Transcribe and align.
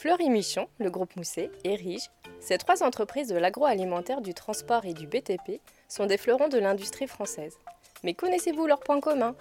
Fleury 0.00 0.30
Michon, 0.30 0.66
le 0.78 0.88
groupe 0.88 1.14
Mousset 1.16 1.50
et 1.62 1.74
Rige, 1.74 2.08
ces 2.40 2.56
trois 2.56 2.82
entreprises 2.82 3.28
de 3.28 3.36
l'agroalimentaire, 3.36 4.22
du 4.22 4.32
transport 4.32 4.86
et 4.86 4.94
du 4.94 5.06
BTP 5.06 5.60
sont 5.90 6.06
des 6.06 6.16
fleurons 6.16 6.48
de 6.48 6.56
l'industrie 6.56 7.06
française. 7.06 7.58
Mais 8.02 8.14
connaissez-vous 8.14 8.66
leurs 8.66 8.80
points 8.80 9.00
communs 9.00 9.34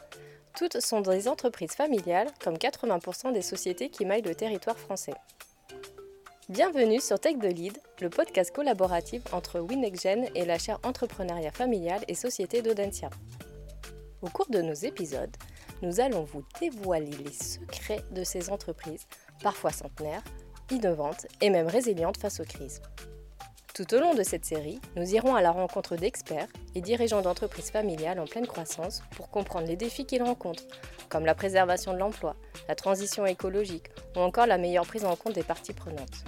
Toutes 0.57 0.81
sont 0.81 0.99
des 0.99 1.29
entreprises 1.29 1.71
familiales, 1.71 2.27
comme 2.43 2.55
80% 2.55 3.31
des 3.31 3.41
sociétés 3.41 3.87
qui 3.87 4.03
maillent 4.03 4.21
le 4.21 4.35
territoire 4.35 4.77
français. 4.77 5.13
Bienvenue 6.49 6.99
sur 6.99 7.21
Tech 7.21 7.37
the 7.39 7.43
Lead, 7.43 7.79
le 8.01 8.09
podcast 8.09 8.53
collaboratif 8.53 9.33
entre 9.33 9.61
Winexgen 9.61 10.27
et 10.35 10.43
la 10.43 10.59
chaire 10.59 10.81
entrepreneuriat 10.83 11.51
familial 11.51 12.03
et 12.09 12.15
société 12.15 12.61
d'Audencia. 12.61 13.09
Au 14.21 14.27
cours 14.27 14.49
de 14.49 14.61
nos 14.61 14.73
épisodes, 14.73 15.37
nous 15.81 16.01
allons 16.01 16.25
vous 16.25 16.43
dévoiler 16.59 17.11
les 17.23 17.31
secrets 17.31 18.03
de 18.11 18.25
ces 18.25 18.49
entreprises, 18.49 19.07
parfois 19.41 19.71
centenaires, 19.71 20.23
innovantes 20.71 21.27
et 21.41 21.49
même 21.49 21.67
résilientes 21.67 22.17
face 22.17 22.39
aux 22.39 22.45
crises. 22.45 22.81
Tout 23.73 23.93
au 23.93 23.99
long 23.99 24.13
de 24.13 24.23
cette 24.23 24.43
série, 24.43 24.81
nous 24.95 25.15
irons 25.15 25.35
à 25.35 25.41
la 25.41 25.51
rencontre 25.51 25.95
d'experts 25.95 26.49
et 26.75 26.81
dirigeants 26.81 27.21
d'entreprises 27.21 27.71
familiales 27.71 28.19
en 28.19 28.25
pleine 28.25 28.47
croissance 28.47 29.03
pour 29.15 29.29
comprendre 29.29 29.67
les 29.67 29.77
défis 29.77 30.05
qu'ils 30.05 30.23
rencontrent, 30.23 30.67
comme 31.07 31.25
la 31.25 31.35
préservation 31.35 31.93
de 31.93 31.97
l'emploi, 31.97 32.35
la 32.67 32.75
transition 32.75 33.25
écologique 33.25 33.89
ou 34.15 34.19
encore 34.19 34.47
la 34.47 34.57
meilleure 34.57 34.85
prise 34.85 35.05
en 35.05 35.15
compte 35.15 35.35
des 35.35 35.43
parties 35.43 35.73
prenantes. 35.73 36.25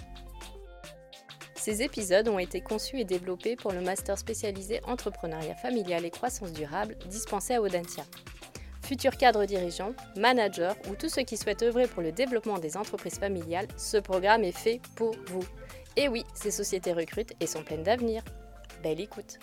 Ces 1.56 1.84
épisodes 1.84 2.28
ont 2.28 2.40
été 2.40 2.62
conçus 2.62 3.00
et 3.00 3.06
développés 3.06 3.56
pour 3.56 3.72
le 3.72 3.82
master 3.82 4.18
spécialisé 4.18 4.80
entrepreneuriat 4.88 5.56
familial 5.56 6.06
et 6.06 6.10
croissance 6.10 6.54
durable 6.54 6.98
dispensé 7.08 7.56
à 7.56 7.62
Audencia 7.62 8.04
futurs 8.92 9.16
cadres 9.16 9.46
dirigeants, 9.46 9.94
managers 10.18 10.74
ou 10.90 10.96
tous 10.96 11.08
ceux 11.08 11.22
qui 11.22 11.38
souhaitent 11.38 11.64
œuvrer 11.64 11.88
pour 11.88 12.02
le 12.02 12.12
développement 12.12 12.60
des 12.60 12.76
entreprises 12.76 13.20
familiales, 13.20 13.70
ce 13.78 13.96
programme 13.96 14.44
est 14.44 14.52
fait 14.52 14.82
pour 14.98 15.16
vous. 15.28 15.46
Et 15.96 16.10
oui, 16.10 16.26
ces 16.34 16.52
sociétés 16.52 16.92
recrutent 16.92 17.32
et 17.40 17.48
sont 17.48 17.64
pleines 17.64 17.84
d'avenir. 17.84 18.22
Belle 18.84 19.00
écoute. 19.00 19.40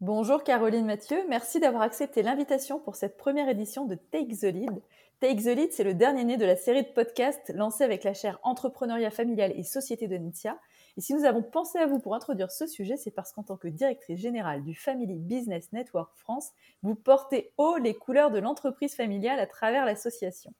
Bonjour 0.00 0.44
Caroline 0.44 0.86
Mathieu, 0.86 1.18
merci 1.28 1.58
d'avoir 1.58 1.82
accepté 1.82 2.22
l'invitation 2.22 2.78
pour 2.78 2.94
cette 2.94 3.16
première 3.16 3.48
édition 3.48 3.84
de 3.84 3.96
Take 3.96 4.36
the 4.36 4.54
Lead. 4.54 4.80
Lead, 5.22 5.72
c'est 5.72 5.84
le 5.84 5.92
dernier 5.92 6.24
né 6.24 6.36
de 6.38 6.46
la 6.46 6.56
série 6.56 6.82
de 6.82 6.88
podcasts 6.88 7.52
lancée 7.54 7.84
avec 7.84 8.04
la 8.04 8.14
chaire 8.14 8.38
Entrepreneuriat 8.42 9.10
familial 9.10 9.52
et 9.54 9.64
Société 9.64 10.08
de 10.08 10.16
Nitia 10.16 10.58
et 10.96 11.00
si 11.00 11.14
nous 11.14 11.24
avons 11.24 11.42
pensé 11.42 11.78
à 11.78 11.86
vous 11.86 11.98
pour 11.98 12.14
introduire 12.14 12.50
ce 12.50 12.66
sujet, 12.66 12.96
c'est 12.96 13.10
parce 13.10 13.32
qu'en 13.32 13.42
tant 13.42 13.56
que 13.56 13.68
directrice 13.68 14.18
générale 14.18 14.62
du 14.64 14.74
Family 14.74 15.18
Business 15.18 15.72
Network 15.72 16.16
France, 16.16 16.50
vous 16.82 16.94
portez 16.94 17.52
haut 17.58 17.76
les 17.76 17.94
couleurs 17.94 18.30
de 18.30 18.38
l'entreprise 18.38 18.94
familiale 18.94 19.38
à 19.38 19.46
travers 19.46 19.84
l'association. 19.84 20.52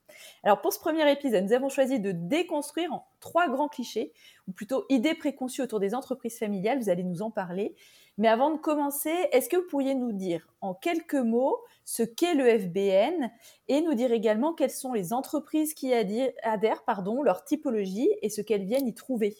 Alors 0.42 0.60
pour 0.60 0.72
ce 0.72 0.78
premier 0.78 1.10
épisode, 1.10 1.44
nous 1.44 1.52
avons 1.52 1.68
choisi 1.68 2.00
de 2.00 2.12
déconstruire 2.12 2.92
en 2.92 3.06
trois 3.18 3.48
grands 3.48 3.68
clichés, 3.68 4.12
ou 4.48 4.52
plutôt 4.52 4.84
idées 4.88 5.14
préconçues 5.14 5.62
autour 5.62 5.80
des 5.80 5.94
entreprises 5.94 6.38
familiales, 6.38 6.78
vous 6.78 6.90
allez 6.90 7.04
nous 7.04 7.22
en 7.22 7.30
parler. 7.30 7.74
Mais 8.20 8.28
avant 8.28 8.50
de 8.50 8.60
commencer, 8.60 9.14
est-ce 9.32 9.48
que 9.48 9.56
vous 9.56 9.66
pourriez 9.70 9.94
nous 9.94 10.12
dire 10.12 10.46
en 10.60 10.74
quelques 10.74 11.14
mots 11.14 11.56
ce 11.86 12.02
qu'est 12.02 12.34
le 12.34 12.44
FBN 12.44 13.30
et 13.68 13.80
nous 13.80 13.94
dire 13.94 14.12
également 14.12 14.52
quelles 14.52 14.70
sont 14.70 14.92
les 14.92 15.14
entreprises 15.14 15.72
qui 15.72 15.94
adhèrent, 15.94 16.84
pardon, 16.84 17.22
leur 17.22 17.44
typologie 17.44 18.10
et 18.20 18.28
ce 18.28 18.42
qu'elles 18.42 18.66
viennent 18.66 18.86
y 18.86 18.92
trouver? 18.92 19.38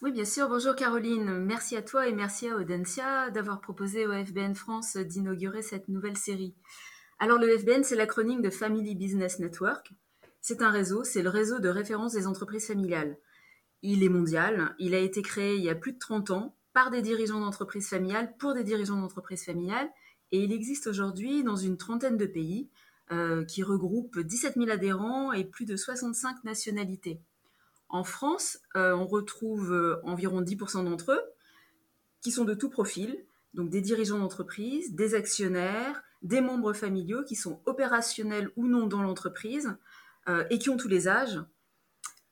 Oui, 0.00 0.10
bien 0.10 0.24
sûr. 0.24 0.48
Bonjour 0.48 0.74
Caroline. 0.74 1.38
Merci 1.40 1.76
à 1.76 1.82
toi 1.82 2.08
et 2.08 2.14
merci 2.14 2.48
à 2.48 2.56
Audencia 2.56 3.28
d'avoir 3.28 3.60
proposé 3.60 4.06
au 4.06 4.12
FBN 4.12 4.54
France 4.54 4.96
d'inaugurer 4.96 5.60
cette 5.60 5.88
nouvelle 5.88 6.16
série. 6.16 6.54
Alors 7.18 7.36
le 7.36 7.58
FBN, 7.58 7.82
c'est 7.82 7.94
l'acronyme 7.94 8.40
de 8.40 8.48
Family 8.48 8.94
Business 8.94 9.38
Network. 9.38 9.92
C'est 10.40 10.62
un 10.62 10.70
réseau, 10.70 11.04
c'est 11.04 11.20
le 11.20 11.28
réseau 11.28 11.58
de 11.58 11.68
référence 11.68 12.14
des 12.14 12.26
entreprises 12.26 12.68
familiales. 12.68 13.18
Il 13.82 14.02
est 14.02 14.08
mondial, 14.08 14.74
il 14.78 14.94
a 14.94 14.98
été 14.98 15.20
créé 15.20 15.56
il 15.56 15.62
y 15.62 15.68
a 15.68 15.74
plus 15.74 15.92
de 15.92 15.98
30 15.98 16.30
ans 16.30 16.56
par 16.72 16.90
des 16.90 17.02
dirigeants 17.02 17.40
d'entreprises 17.40 17.88
familiales 17.88 18.34
pour 18.38 18.54
des 18.54 18.64
dirigeants 18.64 19.00
d'entreprises 19.00 19.44
familiales 19.44 19.90
et 20.32 20.42
il 20.44 20.52
existe 20.52 20.86
aujourd'hui 20.86 21.42
dans 21.42 21.56
une 21.56 21.76
trentaine 21.76 22.16
de 22.16 22.26
pays 22.26 22.68
euh, 23.12 23.44
qui 23.44 23.62
regroupent 23.62 24.20
17 24.20 24.54
000 24.56 24.70
adhérents 24.70 25.32
et 25.32 25.44
plus 25.44 25.64
de 25.64 25.76
65 25.76 26.44
nationalités. 26.44 27.20
En 27.88 28.04
France, 28.04 28.58
euh, 28.76 28.94
on 28.94 29.06
retrouve 29.06 29.72
euh, 29.72 29.96
environ 30.04 30.42
10% 30.42 30.84
d'entre 30.84 31.12
eux 31.12 31.22
qui 32.20 32.30
sont 32.30 32.44
de 32.44 32.54
tout 32.54 32.70
profil, 32.70 33.24
donc 33.54 33.70
des 33.70 33.80
dirigeants 33.80 34.18
d'entreprise, 34.18 34.94
des 34.94 35.14
actionnaires, 35.14 36.02
des 36.22 36.40
membres 36.40 36.72
familiaux 36.72 37.24
qui 37.24 37.34
sont 37.34 37.60
opérationnels 37.66 38.50
ou 38.56 38.66
non 38.66 38.86
dans 38.86 39.02
l'entreprise 39.02 39.74
et 40.50 40.58
qui 40.58 40.68
ont 40.68 40.76
tous 40.76 40.86
les 40.86 41.08
âges. 41.08 41.40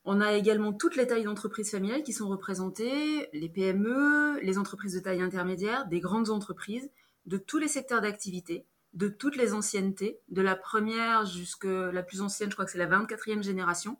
On 0.05 0.21
a 0.21 0.33
également 0.33 0.73
toutes 0.73 0.95
les 0.95 1.07
tailles 1.07 1.25
d'entreprises 1.25 1.71
familiales 1.71 2.03
qui 2.03 2.13
sont 2.13 2.27
représentées, 2.27 3.29
les 3.33 3.49
PME, 3.49 4.39
les 4.41 4.57
entreprises 4.57 4.93
de 4.93 4.99
taille 4.99 5.21
intermédiaire, 5.21 5.87
des 5.87 5.99
grandes 5.99 6.29
entreprises, 6.29 6.89
de 7.25 7.37
tous 7.37 7.57
les 7.57 7.67
secteurs 7.67 8.01
d'activité, 8.01 8.65
de 8.93 9.07
toutes 9.07 9.35
les 9.35 9.53
anciennetés, 9.53 10.19
de 10.29 10.41
la 10.41 10.55
première 10.55 11.25
jusqu'à 11.25 11.91
la 11.91 12.01
plus 12.01 12.21
ancienne, 12.21 12.49
je 12.49 12.55
crois 12.55 12.65
que 12.65 12.71
c'est 12.71 12.77
la 12.77 12.87
24e 12.87 13.43
génération, 13.43 13.97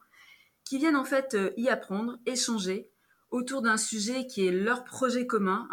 qui 0.63 0.77
viennent 0.77 0.95
en 0.95 1.05
fait 1.05 1.33
euh, 1.33 1.51
y 1.57 1.69
apprendre, 1.69 2.17
échanger 2.25 2.89
autour 3.31 3.61
d'un 3.61 3.77
sujet 3.77 4.25
qui 4.25 4.47
est 4.47 4.51
leur 4.51 4.83
projet 4.83 5.27
commun, 5.27 5.67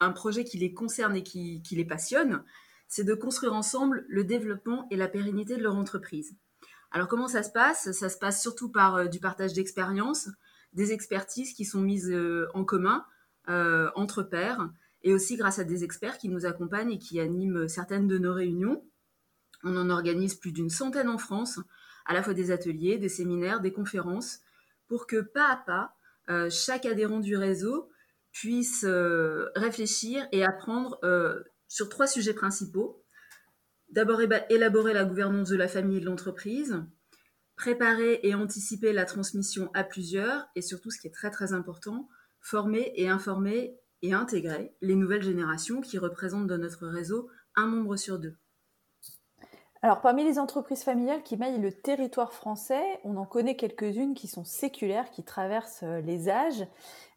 un, 0.00 0.12
projet 0.12 0.44
qui 0.44 0.58
les 0.58 0.72
concerne 0.72 1.16
et 1.16 1.22
qui, 1.22 1.62
les 1.70 1.84
passionne, 1.84 2.44
c'est 2.88 3.04
de 3.04 3.14
construire 3.14 3.54
ensemble 3.54 4.04
le 4.08 4.24
développement 4.24 4.86
et 4.90 4.96
la 4.96 5.08
pérennité 5.08 5.56
de 5.56 5.62
leur 5.62 5.76
entreprise. 5.76 6.36
Alors 6.94 7.06
comment 7.08 7.28
ça 7.28 7.42
se 7.42 7.50
passe? 7.50 7.92
Ça 7.92 8.08
se 8.08 8.16
passe 8.16 8.40
surtout 8.40 8.70
par 8.70 8.96
euh, 8.96 9.04
du 9.08 9.20
partage 9.20 9.52
d'expériences, 9.52 10.30
des 10.72 10.92
expertises 10.92 11.52
qui 11.52 11.66
sont 11.66 11.82
mises 11.82 12.10
euh, 12.10 12.48
en 12.54 12.64
commun 12.64 13.04
entre 13.46 14.22
pairs, 14.22 14.70
et 15.02 15.12
aussi 15.12 15.36
grâce 15.36 15.58
à 15.58 15.64
des 15.64 15.84
experts 15.84 16.16
qui 16.16 16.30
nous 16.30 16.46
accompagnent 16.46 16.92
et 16.92 16.98
qui 16.98 17.20
animent 17.20 17.68
certaines 17.68 18.08
de 18.08 18.16
nos 18.16 18.32
réunions. 18.32 18.82
On 19.64 19.76
en 19.76 19.90
organise 19.90 20.34
plus 20.34 20.50
d'une 20.50 20.70
centaine 20.70 21.10
en 21.10 21.18
France, 21.18 21.60
à 22.06 22.14
la 22.14 22.22
fois 22.22 22.32
des 22.32 22.50
ateliers, 22.50 22.96
des 22.96 23.10
séminaires, 23.10 23.60
des 23.60 23.70
conférences, 23.70 24.40
pour 24.88 25.06
que 25.06 25.20
pas 25.20 25.50
à 25.50 25.56
pas, 25.56 25.94
euh, 26.30 26.48
chaque 26.50 26.86
adhérent 26.86 27.20
du 27.20 27.36
réseau 27.36 27.90
puisse 28.32 28.84
euh, 28.84 29.50
réfléchir 29.54 30.26
et 30.32 30.44
apprendre 30.44 30.98
euh, 31.04 31.42
sur 31.68 31.88
trois 31.88 32.06
sujets 32.06 32.34
principaux. 32.34 33.03
D'abord, 33.94 34.20
élaborer 34.50 34.92
la 34.92 35.04
gouvernance 35.04 35.50
de 35.50 35.56
la 35.56 35.68
famille 35.68 35.98
et 35.98 36.00
de 36.00 36.06
l'entreprise, 36.06 36.82
préparer 37.54 38.18
et 38.24 38.34
anticiper 38.34 38.92
la 38.92 39.04
transmission 39.04 39.70
à 39.72 39.84
plusieurs, 39.84 40.48
et 40.56 40.62
surtout, 40.62 40.90
ce 40.90 40.98
qui 40.98 41.06
est 41.06 41.12
très 41.12 41.30
très 41.30 41.52
important, 41.52 42.08
former 42.40 42.92
et 42.96 43.08
informer 43.08 43.78
et 44.02 44.12
intégrer 44.12 44.74
les 44.80 44.96
nouvelles 44.96 45.22
générations 45.22 45.80
qui 45.80 45.96
représentent 45.96 46.48
dans 46.48 46.58
notre 46.58 46.88
réseau 46.88 47.28
un 47.54 47.68
membre 47.68 47.94
sur 47.94 48.18
deux. 48.18 48.34
Alors, 49.80 50.00
parmi 50.00 50.24
les 50.24 50.40
entreprises 50.40 50.82
familiales 50.82 51.22
qui 51.22 51.36
maillent 51.36 51.60
le 51.60 51.70
territoire 51.70 52.32
français, 52.32 52.82
on 53.04 53.16
en 53.16 53.26
connaît 53.26 53.54
quelques-unes 53.54 54.14
qui 54.14 54.26
sont 54.26 54.44
séculaires, 54.44 55.12
qui 55.12 55.22
traversent 55.22 55.84
euh, 55.84 56.00
les 56.00 56.28
âges. 56.28 56.66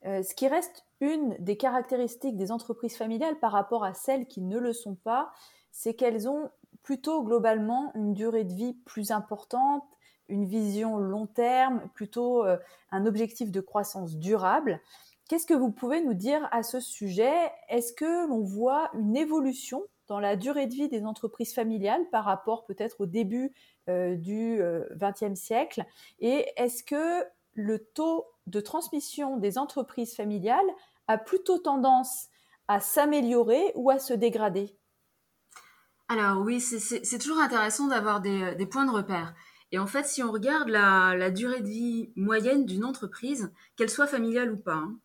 Euh, 0.05 0.21
ce 0.21 0.35
qui 0.35 0.47
reste 0.47 0.85
une 1.01 1.35
des 1.39 1.57
caractéristiques 1.57 2.37
des 2.37 2.51
entreprises 2.51 2.97
familiales 2.97 3.39
par 3.39 3.51
rapport 3.51 3.83
à 3.83 3.95
celles 3.95 4.27
qui 4.27 4.41
ne 4.41 4.59
le 4.59 4.73
sont 4.73 4.93
pas, 4.93 5.31
c'est 5.71 5.93
qu'elles 5.93 6.27
ont 6.27 6.51
plutôt 6.87 7.21
globalement 7.21 7.91
une 7.95 8.13
durée 8.13 8.45
de 8.45 8.53
vie 8.53 8.73
plus 8.85 9.11
importante, 9.11 9.83
une 10.29 10.45
vision 10.45 10.95
long 10.95 11.27
terme, 11.27 11.81
plutôt 11.93 12.45
euh, 12.45 12.55
un 12.91 13.05
objectif 13.05 13.51
de 13.51 13.59
croissance 13.59 14.15
durable. 14.15 14.79
Qu'est-ce 15.27 15.45
que 15.45 15.53
vous 15.53 15.69
pouvez 15.69 15.99
nous 15.99 16.13
dire 16.13 16.47
à 16.53 16.63
ce 16.63 16.79
sujet? 16.79 17.35
Est-ce 17.67 17.91
que 17.91 18.29
l'on 18.29 18.39
voit 18.39 18.89
une 18.93 19.17
évolution 19.17 19.83
dans 20.07 20.21
la 20.21 20.37
durée 20.37 20.65
de 20.65 20.75
vie 20.75 20.87
des 20.87 21.03
entreprises 21.03 21.53
familiales 21.53 22.07
par 22.09 22.23
rapport 22.23 22.63
peut-être 22.63 23.01
au 23.01 23.05
début 23.05 23.51
euh, 23.89 24.15
du 24.15 24.61
XXe 24.95 25.23
euh, 25.23 25.35
siècle? 25.35 25.83
Et 26.21 26.45
est-ce 26.55 26.83
que 26.83 27.25
le 27.51 27.79
taux 27.79 28.28
de 28.45 28.61
transmission 28.61 29.35
des 29.35 29.57
entreprises 29.57 30.16
familiales 30.16 30.72
a 31.09 31.17
plutôt 31.17 31.57
tendance 31.57 32.29
à 32.69 32.79
s'améliorer 32.79 33.73
ou 33.75 33.90
à 33.90 33.99
se 33.99 34.13
dégrader? 34.13 34.78
Alors 36.09 36.41
oui, 36.41 36.61
c'est 36.61 37.19
toujours 37.19 37.39
intéressant 37.39 37.87
d'avoir 37.87 38.21
des, 38.21 38.65
points 38.65 38.85
de 38.85 38.91
repère. 38.91 39.33
Et 39.73 39.79
en 39.79 39.87
fait, 39.87 40.05
si 40.05 40.23
on 40.23 40.31
regarde 40.31 40.69
la, 40.69 41.29
durée 41.31 41.61
de 41.61 41.67
vie 41.67 42.11
moyenne 42.15 42.65
d'une 42.65 42.85
entreprise, 42.85 43.51
qu'elle 43.75 43.89
soit 43.89 44.07
familiale 44.07 44.51
ou 44.53 44.57
pas, 44.57 44.75
hein, 44.75 44.97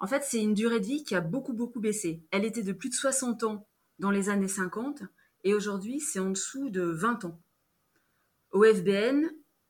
en 0.00 0.06
fait, 0.06 0.22
c'est 0.24 0.40
une 0.40 0.54
durée 0.54 0.80
de 0.80 0.86
vie 0.86 1.04
qui 1.04 1.14
a 1.14 1.20
beaucoup, 1.20 1.52
beaucoup 1.52 1.80
baissé. 1.80 2.22
Elle 2.30 2.44
était 2.44 2.62
de 2.62 2.72
plus 2.72 2.88
de 2.88 2.94
60 2.94 3.42
ans 3.42 3.68
dans 3.98 4.10
les 4.10 4.28
années 4.28 4.48
50 4.48 5.02
et 5.44 5.54
aujourd'hui 5.54 6.00
c'est 6.00 6.20
en 6.20 6.30
dessous 6.30 6.70
de 6.70 6.82
20 6.82 7.24
ans. 7.24 7.40
Au 8.52 8.64
FBN, 8.64 9.28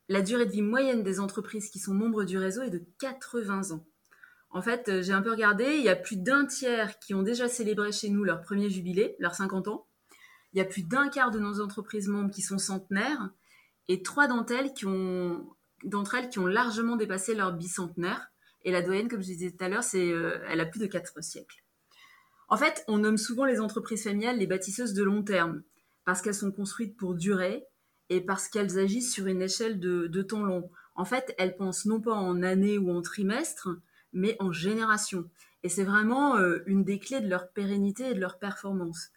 la 0.08 0.22
durée 0.22 0.46
de 0.46 0.52
vie 0.52 0.62
moyenne 0.62 1.02
des 1.02 1.18
entreprises 1.18 1.70
qui 1.70 1.78
sont 1.78 1.94
membres 1.94 2.24
du 2.24 2.38
réseau 2.38 2.62
est 2.62 2.70
de 2.70 2.84
80 3.00 3.72
ans. 3.72 3.84
En 4.50 4.62
fait, 4.62 4.88
euh, 4.88 5.02
j'ai 5.02 5.12
un 5.12 5.22
peu 5.22 5.30
regardé, 5.30 5.76
il 5.76 5.82
y 5.82 5.90
a 5.90 5.96
plus 5.96 6.16
d'un 6.16 6.46
tiers 6.46 6.98
qui 6.98 7.14
ont 7.14 7.22
déjà 7.22 7.48
célébré 7.48 7.92
chez 7.92 8.08
nous 8.08 8.24
leur 8.24 8.40
premier 8.40 8.70
jubilé, 8.70 9.16
leurs 9.18 9.34
50 9.34 9.68
ans. 9.68 9.87
Il 10.52 10.58
y 10.58 10.62
a 10.62 10.64
plus 10.64 10.82
d'un 10.82 11.08
quart 11.08 11.30
de 11.30 11.38
nos 11.38 11.60
entreprises 11.60 12.08
membres 12.08 12.30
qui 12.30 12.42
sont 12.42 12.58
centenaires. 12.58 13.30
et 13.88 14.02
trois 14.02 14.26
d'entre 14.26 14.52
elles 14.52 14.74
qui 14.74 14.86
ont, 14.86 15.46
largement 16.46 16.96
dépassé 16.96 17.34
leur 17.34 17.52
bicentenaire. 17.52 18.30
Et 18.64 18.72
la 18.72 18.82
doyenne, 18.82 19.08
comme 19.08 19.22
je 19.22 19.28
disais 19.28 19.50
tout 19.50 19.64
à 19.64 19.68
l'heure, 19.68 19.84
euh, 19.94 20.38
elle 20.48 20.60
a 20.60 20.66
plus 20.66 20.80
de 20.80 20.86
quatre 20.86 21.22
siècles. 21.22 21.64
En 22.48 22.56
fait, 22.56 22.84
on 22.88 22.98
nomme 22.98 23.18
souvent 23.18 23.44
les 23.44 23.60
entreprises 23.60 24.04
familiales 24.04 24.38
les 24.38 24.46
bâtisseuses 24.46 24.94
de 24.94 25.02
long 25.04 25.22
terme, 25.22 25.62
parce 26.04 26.22
qu'elles 26.22 26.34
sont 26.34 26.50
construites 26.50 26.96
pour 26.96 27.14
durer 27.14 27.64
et 28.08 28.20
parce 28.20 28.48
qu'elles 28.48 28.78
agissent 28.78 29.12
sur 29.12 29.26
une 29.26 29.42
échelle 29.42 29.78
de, 29.78 30.06
de 30.06 30.22
temps 30.22 30.42
long. 30.42 30.70
En 30.94 31.04
fait, 31.04 31.34
elles 31.38 31.56
pensent 31.56 31.84
non 31.84 32.00
pas 32.00 32.14
en 32.14 32.42
années 32.42 32.78
ou 32.78 32.90
en 32.90 33.02
trimestres, 33.02 33.68
mais 34.12 34.36
en 34.40 34.50
générations. 34.50 35.30
Et 35.62 35.68
c'est 35.68 35.84
vraiment 35.84 36.36
euh, 36.36 36.60
une 36.66 36.84
des 36.84 36.98
clés 36.98 37.20
de 37.20 37.28
leur 37.28 37.50
pérennité 37.50 38.10
et 38.10 38.14
de 38.14 38.20
leur 38.20 38.38
performance. 38.38 39.10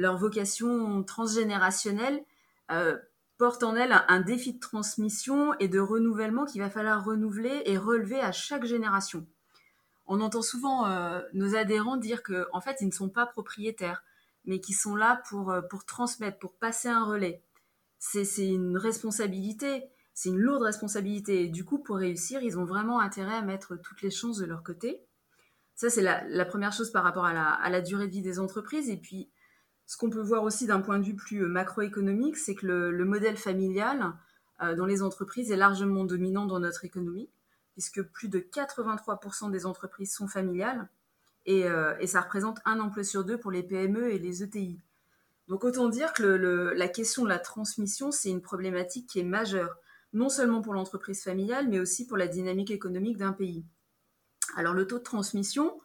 Leur 0.00 0.16
vocation 0.16 1.02
transgénérationnelle 1.02 2.24
euh, 2.70 2.96
porte 3.36 3.62
en 3.62 3.76
elle 3.76 3.92
un 4.08 4.20
défi 4.20 4.54
de 4.54 4.58
transmission 4.58 5.52
et 5.58 5.68
de 5.68 5.78
renouvellement 5.78 6.46
qu'il 6.46 6.62
va 6.62 6.70
falloir 6.70 7.04
renouveler 7.04 7.60
et 7.66 7.76
relever 7.76 8.18
à 8.18 8.32
chaque 8.32 8.64
génération. 8.64 9.26
On 10.06 10.22
entend 10.22 10.40
souvent 10.40 10.86
euh, 10.86 11.20
nos 11.34 11.54
adhérents 11.54 11.98
dire 11.98 12.22
qu'en 12.22 12.44
en 12.54 12.62
fait, 12.62 12.78
ils 12.80 12.86
ne 12.86 12.92
sont 12.92 13.10
pas 13.10 13.26
propriétaires, 13.26 14.02
mais 14.46 14.58
qu'ils 14.58 14.74
sont 14.74 14.96
là 14.96 15.22
pour, 15.28 15.54
pour 15.68 15.84
transmettre, 15.84 16.38
pour 16.38 16.54
passer 16.54 16.88
un 16.88 17.04
relais. 17.04 17.42
C'est 17.98 18.24
une 18.46 18.78
responsabilité, 18.78 19.84
c'est 20.14 20.30
une 20.30 20.38
lourde 20.38 20.62
responsabilité. 20.62 21.42
Et 21.42 21.48
du 21.48 21.66
coup, 21.66 21.78
pour 21.78 21.96
réussir, 21.96 22.42
ils 22.42 22.58
ont 22.58 22.64
vraiment 22.64 23.00
intérêt 23.00 23.34
à 23.34 23.42
mettre 23.42 23.76
toutes 23.76 24.00
les 24.00 24.10
chances 24.10 24.38
de 24.38 24.46
leur 24.46 24.62
côté. 24.62 25.04
Ça, 25.74 25.90
c'est 25.90 26.00
la, 26.00 26.44
première 26.46 26.72
chose 26.72 26.90
par 26.90 27.04
rapport 27.04 27.26
à 27.26 27.68
la, 27.68 27.80
durée 27.82 28.06
de 28.06 28.12
vie 28.12 28.22
des 28.22 28.38
entreprises. 28.38 28.88
Et 28.88 28.96
puis, 28.96 29.30
ce 29.90 29.96
qu'on 29.96 30.08
peut 30.08 30.22
voir 30.22 30.44
aussi 30.44 30.68
d'un 30.68 30.80
point 30.80 31.00
de 31.00 31.04
vue 31.04 31.16
plus 31.16 31.42
euh, 31.42 31.48
macroéconomique, 31.48 32.36
c'est 32.36 32.54
que 32.54 32.64
le, 32.64 33.04
modèle 33.04 33.36
familial 33.36 34.12
euh, 34.62 34.76
dans 34.76 34.86
les 34.86 35.02
entreprises 35.02 35.50
est 35.50 35.56
largement 35.56 36.04
dominant 36.04 36.46
dans 36.46 36.60
notre 36.60 36.84
économie, 36.84 37.28
puisque 37.72 38.00
plus 38.00 38.28
de 38.28 38.38
83% 38.38 39.50
des 39.50 39.66
entreprises 39.66 40.14
sont 40.14 40.28
familiales. 40.28 40.88
Euh, 41.48 41.96
et, 41.98 42.06
ça 42.06 42.20
représente 42.20 42.60
un 42.64 42.78
emploi 42.78 43.02
sur 43.02 43.24
deux 43.24 43.36
pour 43.36 43.50
les 43.50 43.64
PME 43.64 44.12
et 44.12 44.20
les 44.20 44.44
ETI. 44.44 44.78
Donc 45.48 45.64
autant 45.64 45.88
dire 45.88 46.12
que 46.12 46.22
la 46.22 46.88
question 46.88 47.24
de 47.24 47.28
la 47.28 47.40
transmission, 47.40 48.12
c'est 48.12 48.30
une 48.30 48.42
problématique 48.42 49.08
qui 49.08 49.18
est 49.18 49.24
majeure, 49.24 49.76
non 50.12 50.28
seulement 50.28 50.62
pour 50.62 50.72
l'entreprise 50.72 51.24
familiale, 51.24 51.66
mais 51.68 51.80
aussi 51.80 52.06
pour 52.06 52.16
la 52.16 52.28
dynamique 52.28 52.70
économique 52.70 53.16
d'un 53.16 53.32
pays. 53.32 53.64
Alors 54.54 54.74
le 54.74 54.86
taux 54.86 54.98
de 54.98 55.02
transmission 55.02 55.80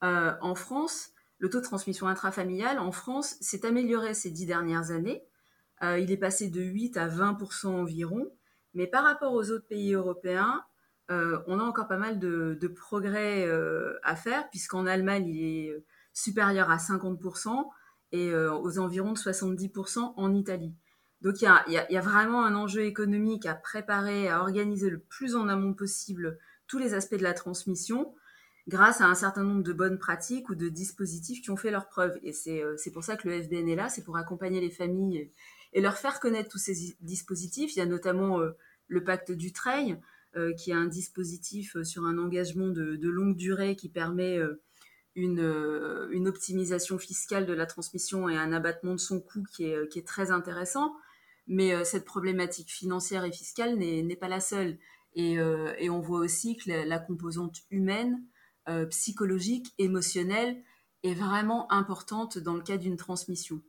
en 0.00 0.54
France, 0.54 1.10
le 1.38 1.50
taux 1.50 1.58
de 1.58 1.64
transmission 1.64 2.08
intrafamiliale 2.08 2.78
en 2.78 2.92
France 2.92 3.36
s'est 3.40 3.64
amélioré 3.64 4.14
ces 4.14 4.30
dix 4.30 4.46
dernières 4.46 4.90
années. 4.90 5.22
Euh, 5.82 5.98
il 5.98 6.10
est 6.10 6.16
passé 6.16 6.48
de 6.48 6.60
8 6.60 6.96
à 6.96 7.08
20% 7.08 7.66
environ. 7.66 8.30
Mais 8.74 8.86
par 8.86 9.04
rapport 9.04 9.32
aux 9.32 9.50
autres 9.50 9.66
pays 9.66 9.94
européens, 9.94 10.64
euh, 11.10 11.38
on 11.46 11.58
a 11.58 11.62
encore 11.62 11.88
pas 11.88 11.96
mal 11.96 12.18
de, 12.18 12.68
progrès 12.68 13.48
à 14.02 14.16
faire, 14.16 14.50
puisqu'en 14.50 14.86
Allemagne, 14.86 15.26
il 15.28 15.42
est 15.42 15.84
supérieur 16.12 16.70
à 16.70 16.78
50 16.78 17.18
et 18.12 18.34
aux 18.34 18.78
environs 18.78 19.12
de 19.12 19.18
70% 19.18 20.14
en 20.16 20.34
Italie. 20.34 20.74
Donc 21.20 21.42
il 21.42 21.48
y 21.68 21.96
a, 21.96 22.00
vraiment 22.00 22.44
un 22.44 22.54
enjeu 22.54 22.82
économique 22.82 23.46
à 23.46 23.54
préparer, 23.54 24.28
à 24.28 24.40
organiser 24.40 24.88
le 24.88 25.00
plus 25.00 25.34
en 25.34 25.48
amont 25.48 25.74
possible 25.74 26.38
tous 26.68 26.78
les 26.78 26.94
aspects 26.94 27.16
de 27.16 27.22
la 27.22 27.34
transmission 27.34 28.14
grâce 28.68 29.00
à 29.00 29.06
un 29.06 29.14
certain 29.14 29.42
nombre 29.42 29.62
de 29.62 29.72
bonnes 29.72 29.98
pratiques 29.98 30.50
ou 30.50 30.54
de 30.54 30.68
dispositifs 30.68 31.40
qui 31.40 31.50
ont 31.50 31.56
fait 31.56 31.70
leurs 31.70 31.88
preuves. 31.88 32.18
Et 32.22 32.32
c'est 32.32 32.62
euh, 32.62 32.76
pour 32.92 33.02
ça 33.02 33.16
que 33.16 33.26
le 33.26 33.42
FBN 33.42 33.66
est 33.66 33.74
là, 33.74 33.88
c'est 33.88 34.04
pour 34.04 34.18
accompagner 34.18 34.60
les 34.60 34.70
familles 34.70 35.30
et, 35.72 35.80
leur 35.80 35.96
faire 35.96 36.20
connaître 36.20 36.50
tous 36.50 36.58
ces 36.58 36.96
dispositifs. 37.00 37.74
Il 37.74 37.78
y 37.78 37.82
a 37.82 37.86
notamment 37.86 38.40
euh, 38.40 38.50
le 38.86 39.02
pacte 39.02 39.32
du 39.32 39.52
trail, 39.52 39.98
euh, 40.36 40.52
qui 40.52 40.70
est 40.70 40.74
un 40.74 40.86
dispositif 40.86 41.82
sur 41.82 42.04
un 42.04 42.18
engagement 42.18 42.68
de, 42.68 43.08
longue 43.08 43.36
durée 43.36 43.74
qui 43.74 43.88
permet 43.88 44.38
une, 45.14 46.08
une, 46.10 46.28
optimisation 46.28 46.98
fiscale 46.98 47.46
de 47.46 47.54
la 47.54 47.66
transmission 47.66 48.28
et 48.28 48.36
un 48.36 48.52
abattement 48.52 48.92
de 48.92 49.00
son 49.00 49.20
coût 49.20 49.44
qui 49.50 49.64
est, 49.64 49.88
qui 49.88 49.98
est 49.98 50.06
très 50.06 50.30
intéressant. 50.30 50.94
Mais 51.46 51.84
cette 51.84 52.04
problématique 52.04 52.70
financière 52.70 53.24
et 53.24 53.32
fiscale 53.32 53.76
n'est 53.76 54.16
pas 54.16 54.28
la 54.28 54.40
seule. 54.40 54.78
Et, 55.14 55.38
on 55.40 56.00
voit 56.00 56.20
aussi 56.20 56.56
que 56.56 56.70
la, 56.70 56.98
composante 56.98 57.58
humaine, 57.70 58.22
euh, 58.68 58.86
psychologique, 58.86 59.72
émotionnelle 59.78 60.62
est 61.02 61.14
vraiment 61.14 61.70
importante 61.72 62.38
dans 62.38 62.54
le 62.54 62.62
cas 62.62 62.76
d'une 62.76 62.96
transmission. 62.96 63.60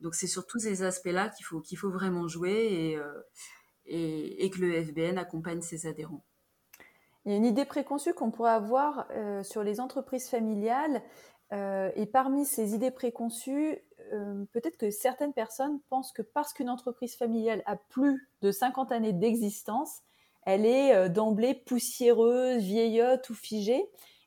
Donc 0.00 0.14
c'est 0.14 0.26
sur 0.26 0.46
tous 0.46 0.58
ces 0.60 0.82
aspects-là 0.82 1.28
qu'il 1.28 1.46
faut, 1.46 1.62
faut 1.76 1.90
vraiment 1.90 2.26
jouer 2.28 2.52
et, 2.52 2.96
euh, 2.96 3.22
et, 3.86 4.50
que 4.50 4.60
le 4.60 4.82
FBN 4.82 5.18
accompagne 5.18 5.60
ses 5.60 5.86
adhérents. 5.86 6.24
Il 7.24 7.32
y 7.32 7.34
a 7.34 7.38
une 7.38 7.44
idée 7.44 7.64
préconçue 7.64 8.12
qu'on 8.12 8.30
pourrait 8.30 8.52
avoir 8.52 9.08
sur 9.44 9.62
les 9.62 9.80
entreprises 9.80 10.28
familiales. 10.28 11.02
et 11.52 12.06
parmi 12.12 12.44
ces 12.44 12.74
idées 12.74 12.90
préconçues, 12.90 13.78
peut-être 14.52 14.76
que 14.76 14.90
certaines 14.90 15.32
personnes 15.32 15.80
pensent 15.88 16.12
que 16.12 16.20
parce 16.20 16.52
qu'une 16.52 16.68
entreprise 16.68 17.16
familiale 17.16 17.62
a 17.64 17.76
plus 17.76 18.28
de 18.42 18.50
50 18.50 18.92
années 18.92 19.14
d'existence, 19.14 20.02
elle 20.46 20.66
est 20.66 20.94
euh, 20.94 21.08
d'emblée 21.08 21.54
poussiéreuse, 21.54 22.62
vieillotte 22.62 23.28
ou 23.30 23.34
figée. 23.34 23.82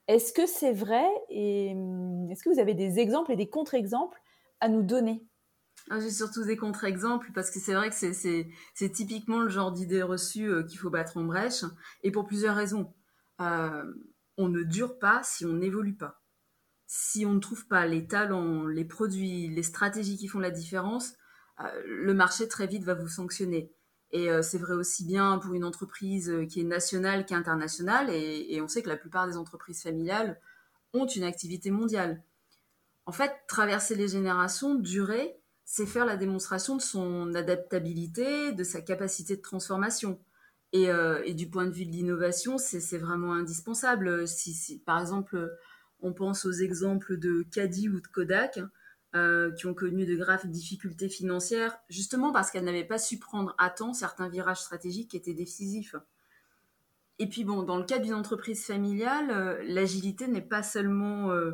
Est-ce 0.07 0.33
que 0.33 0.45
c'est 0.45 0.74
vrai 0.74 1.06
et 1.30 1.71
hum, 1.74 2.30
est-ce 2.31 2.44
que 2.44 2.50
vous 2.50 2.59
avez 2.59 2.74
des 2.74 3.00
exemples 3.00 3.31
et 3.31 3.36
des 3.36 3.50
contre-exemples 3.50 4.21
à 4.59 4.69
nous 4.69 4.83
donner? 4.83 5.25
Ah, 5.89 6.00
J'ai 6.00 6.12
surtout 6.12 6.44
des 6.44 6.57
contre-exemples 6.57 7.31
parce 7.33 7.50
que 7.50 7.59
c'est 7.59 7.74
vrai 7.74 7.89
que 7.89 7.95
c'est 7.95 8.92
typiquement 8.92 9.39
le 9.39 9.50
genre 9.50 9.71
d'idée 9.71 10.01
reçue 10.04 10.50
euh, 10.50 10.63
qu'il 10.63 10.77
faut 10.80 10.89
battre 10.89 11.18
en 11.18 11.24
brèche 11.24 11.63
et 12.04 12.12
pour 12.12 12.25
plusieurs 12.25 12.56
raisons. 12.56 12.94
Euh, 13.42 13.83
on 14.38 14.50
ne 14.50 14.63
dure 14.63 15.00
pas 15.00 15.21
si 15.24 15.45
on 15.45 15.54
n'évolue 15.54 15.95
pas. 15.95 16.21
Si 16.88 17.25
on 17.25 17.33
ne 17.33 17.39
trouve 17.39 17.68
pas 17.68 17.86
les 17.86 18.07
talents, 18.07 18.65
les 18.68 18.86
produits, 18.86 19.50
les 19.50 19.63
stratégies 19.63 20.18
qui 20.18 20.27
font 20.27 20.39
la 20.39 20.51
différence, 20.51 21.15
le 21.86 22.13
marché 22.13 22.48
très 22.48 22.68
vite 22.68 22.83
va 22.83 22.94
vous 22.94 23.07
sanctionner. 23.07 23.71
Et 24.12 24.30
euh, 24.30 24.42
c'est 24.42 24.57
vrai 24.57 24.74
aussi 24.74 25.06
bien 25.06 25.38
pour 25.38 25.54
une 25.54 25.65
entreprise 25.65 26.30
euh, 26.30 26.45
qui 26.45 26.62
est 26.62 26.65
nationale 26.65 27.25
qu'internationale. 27.25 28.09
Et, 28.09 28.59
on 28.62 28.68
sait 28.68 28.81
que 28.81 28.89
la 28.89 28.98
plupart 28.98 29.27
des 29.27 29.38
entreprises 29.38 29.83
familiales 29.83 30.39
ont 30.94 31.06
une 31.06 31.24
activité 31.24 31.71
mondiale. 31.71 32.24
En 33.06 33.12
fait, 33.12 33.31
traverser 33.48 33.95
les 33.95 34.07
générations, 34.07 34.75
durer, 34.75 35.38
c'est 35.65 35.86
faire 35.86 36.06
la 36.06 36.15
démonstration 36.15 36.77
de 36.77 36.81
son 36.81 37.33
adaptabilité, 37.36 38.54
de 38.54 38.63
sa 38.63 38.81
capacité 38.81 39.36
de 39.36 39.42
transformation. 39.42 40.19
Et, 40.74 40.89
euh, 40.89 41.33
du 41.33 41.50
point 41.50 41.65
de 41.65 41.71
vue 41.71 41.86
de 41.86 41.92
l'innovation, 41.92 42.57
c'est 42.57 42.98
vraiment 42.98 43.34
indispensable. 43.34 44.27
Si, 44.27 44.53
si, 44.53 44.79
par 44.79 45.01
exemple, 45.01 45.51
on 46.01 46.13
pense 46.13 46.46
aux 46.46 46.51
exemples 46.51 47.17
de 47.17 47.43
Caddy 47.51 47.89
ou 47.89 48.00
de 48.00 48.08
Kodak, 48.08 48.60
euh, 49.15 49.51
qui 49.53 49.65
ont 49.67 49.73
connu 49.73 50.05
de 50.05 50.15
graves 50.17 50.47
difficultés 50.47 51.07
financières, 51.07 51.79
justement 51.89 52.33
parce 52.33 52.51
qu'elles 52.51 52.65
n'avaient 52.65 52.83
pas 52.83 52.97
su 52.97 53.17
prendre 53.17 53.55
à 53.57 53.69
temps 53.69 53.93
certains 53.93 54.27
virages 54.27 54.59
stratégiques 54.59 55.11
qui 55.11 55.17
étaient 55.17 55.33
décisifs. 55.33 55.95
Et 57.17 57.27
puis 57.27 57.45
bon, 57.45 57.63
dans 57.63 57.77
le 57.77 57.85
cas 57.85 57.99
d'une 57.99 58.13
entreprise 58.13 58.65
familiale, 58.65 59.31
euh, 59.31 59.63
l'agilité 59.63 60.27
n'est 60.27 60.41
pas 60.41 60.61
seulement, 60.61 61.31
euh, 61.31 61.53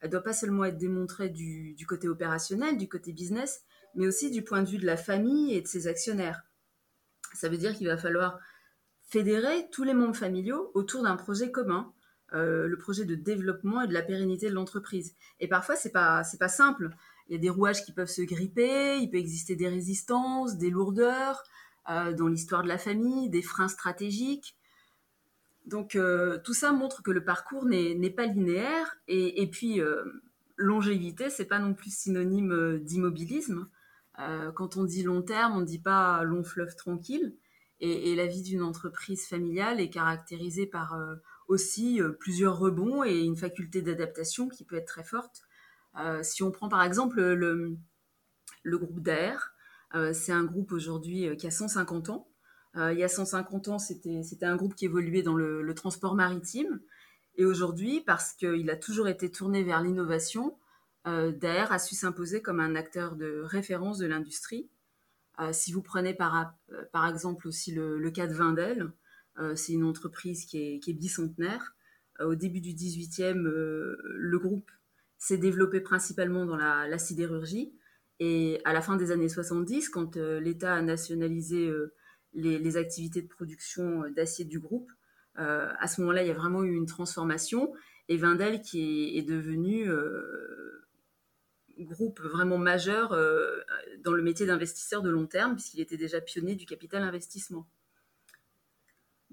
elle 0.00 0.10
doit 0.10 0.22
pas 0.22 0.32
seulement 0.32 0.64
être 0.64 0.78
démontrée 0.78 1.28
du, 1.28 1.76
côté 1.86 2.08
opérationnel, 2.08 2.78
du 2.78 2.88
côté 2.88 3.12
business, 3.12 3.62
mais 3.94 4.06
aussi 4.06 4.30
du 4.30 4.42
point 4.42 4.62
de 4.62 4.68
vue 4.68 4.78
de 4.78 4.86
la 4.86 4.96
famille 4.96 5.54
et 5.54 5.60
de 5.60 5.68
ses 5.68 5.86
actionnaires. 5.86 6.44
Ça 7.34 7.50
veut 7.50 7.58
dire 7.58 7.76
qu'il 7.76 7.86
va 7.86 7.98
falloir 7.98 8.38
fédérer 9.02 9.68
tous 9.70 9.84
les 9.84 9.94
membres 9.94 10.16
familiaux 10.16 10.70
autour 10.74 11.02
d'un 11.02 11.16
projet 11.16 11.50
commun, 11.50 11.92
euh, 12.34 12.66
le 12.66 12.76
projet 12.76 13.04
de 13.04 13.14
développement 13.14 13.82
et 13.82 13.86
de 13.86 13.92
la 13.92 14.02
pérennité 14.02 14.48
de 14.48 14.54
l'entreprise. 14.54 15.14
Et 15.38 15.46
parfois, 15.46 15.76
c'est 15.76 15.92
pas 15.92 16.22
pas 16.40 16.48
simple. 16.48 16.90
Il 17.28 17.32
y 17.32 17.36
a 17.36 17.38
des 17.38 17.50
rouages 17.50 17.84
qui 17.84 17.92
peuvent 17.92 18.08
se 18.08 18.22
gripper, 18.22 18.98
il 18.98 19.08
peut 19.08 19.18
exister 19.18 19.54
des 19.54 19.68
résistances, 19.68 20.58
des 20.58 20.70
lourdeurs 20.70 21.44
euh, 21.90 22.12
dans 22.12 22.26
l'histoire 22.26 22.64
de 22.64 22.68
la 22.68 22.78
famille, 22.78 23.30
des 23.30 23.42
freins 23.42 23.68
stratégiques. 23.68 24.56
Donc 25.66 25.94
euh, 25.94 26.38
tout 26.42 26.54
ça 26.54 26.72
montre 26.72 27.04
que 27.04 27.12
le 27.12 27.22
parcours 27.22 27.66
n'est 27.66 28.10
pas 28.10 28.26
linéaire 28.26 28.96
et, 29.06 29.48
puis 29.50 29.80
longévité, 30.56 31.30
c'est 31.30 31.46
pas 31.46 31.60
non 31.60 31.72
plus 31.72 31.94
synonyme 31.94 32.80
d'immobilisme. 32.80 33.68
quand 34.54 34.76
on 34.76 34.84
dit 34.84 35.04
long 35.04 35.22
terme, 35.22 35.56
on 35.56 35.60
ne 35.60 35.66
dit 35.66 35.78
pas 35.78 36.24
long 36.24 36.42
fleuve 36.42 36.74
tranquille. 36.74 37.36
Et 37.80 38.14
la 38.16 38.26
vie 38.26 38.42
d'une 38.42 38.62
entreprise 38.62 39.26
familiale 39.26 39.80
est 39.80 39.90
caractérisée 39.90 40.66
par 40.66 40.98
aussi 41.48 42.00
euh, 42.00 42.10
plusieurs 42.12 42.58
rebonds 42.58 43.04
et 43.04 43.20
une 43.20 43.36
faculté 43.36 43.82
d'adaptation 43.82 44.48
qui 44.48 44.64
peut 44.64 44.76
être 44.76 44.86
très 44.86 45.04
forte. 45.04 45.42
Euh, 45.98 46.22
si 46.22 46.42
on 46.42 46.50
prend 46.50 46.68
par 46.68 46.82
exemple 46.82 47.20
le, 47.20 47.76
groupe 48.64 49.00
d'AR, 49.00 49.52
euh, 49.94 50.12
c'est 50.12 50.32
un 50.32 50.44
groupe 50.44 50.72
aujourd'hui 50.72 51.36
qui 51.36 51.46
a 51.46 51.50
150 51.50 52.10
ans. 52.10 52.28
il 52.76 52.98
y 52.98 53.04
a 53.04 53.08
150 53.08 53.68
ans, 53.68 53.78
c'était 53.78 54.46
un 54.46 54.56
groupe 54.56 54.74
qui 54.74 54.86
évoluait 54.86 55.22
dans 55.22 55.36
le, 55.36 55.74
transport 55.74 56.14
maritime. 56.14 56.80
Et 57.36 57.44
aujourd'hui, 57.44 58.00
parce 58.00 58.32
qu'il 58.32 58.70
a 58.70 58.76
toujours 58.76 59.08
été 59.08 59.30
tourné 59.30 59.62
vers 59.62 59.80
l'innovation, 59.80 60.56
euh, 61.06 61.32
a 61.42 61.78
su 61.78 61.94
s'imposer 61.94 62.42
comme 62.42 62.60
un 62.60 62.74
acteur 62.74 63.16
de 63.16 63.42
référence 63.44 63.98
de 63.98 64.06
l'industrie. 64.06 64.68
si 65.52 65.72
vous 65.72 65.82
prenez 65.82 66.14
par 66.14 66.56
exemple 67.08 67.46
aussi 67.46 67.72
le, 67.72 68.10
cas 68.10 68.26
de 68.26 68.34
Vindel, 68.34 68.92
c'est 69.54 69.72
une 69.72 69.84
entreprise 69.84 70.46
qui 70.46 70.80
est, 70.86 70.92
bicentenaire. 70.92 71.74
au 72.20 72.34
début 72.34 72.60
du 72.60 72.70
18e, 72.70 73.42
le 73.42 74.38
groupe 74.38 74.70
s'est 75.18 75.38
développé 75.38 75.80
principalement 75.80 76.44
dans 76.46 76.56
la, 76.56 76.98
sidérurgie. 76.98 77.72
Et 78.20 78.60
à 78.64 78.72
la 78.72 78.80
fin 78.80 78.96
des 78.96 79.10
années 79.10 79.28
70, 79.28 79.88
quand 79.88 80.16
l'État 80.16 80.74
a 80.74 80.82
nationalisé 80.82 81.72
les, 82.32 82.76
activités 82.76 83.22
de 83.22 83.28
production 83.28 84.08
d'acier 84.10 84.44
du 84.44 84.60
groupe, 84.60 84.90
à 85.34 85.88
ce 85.88 86.00
moment-là, 86.02 86.22
il 86.22 86.28
y 86.28 86.30
a 86.30 86.34
vraiment 86.34 86.62
eu 86.62 86.74
une 86.74 86.86
transformation. 86.86 87.72
Et 88.08 88.16
Vindel 88.16 88.60
qui 88.60 89.18
est, 89.18 89.22
devenu 89.22 89.88
groupe 91.82 92.20
vraiment 92.20 92.58
majeur 92.58 93.12
euh, 93.12 93.60
dans 94.02 94.12
le 94.12 94.22
métier 94.22 94.46
d'investisseur 94.46 95.02
de 95.02 95.10
long 95.10 95.26
terme, 95.26 95.54
puisqu'il 95.54 95.80
était 95.80 95.96
déjà 95.96 96.20
pionnier 96.20 96.54
du 96.54 96.66
capital 96.66 97.02
investissement. 97.02 97.66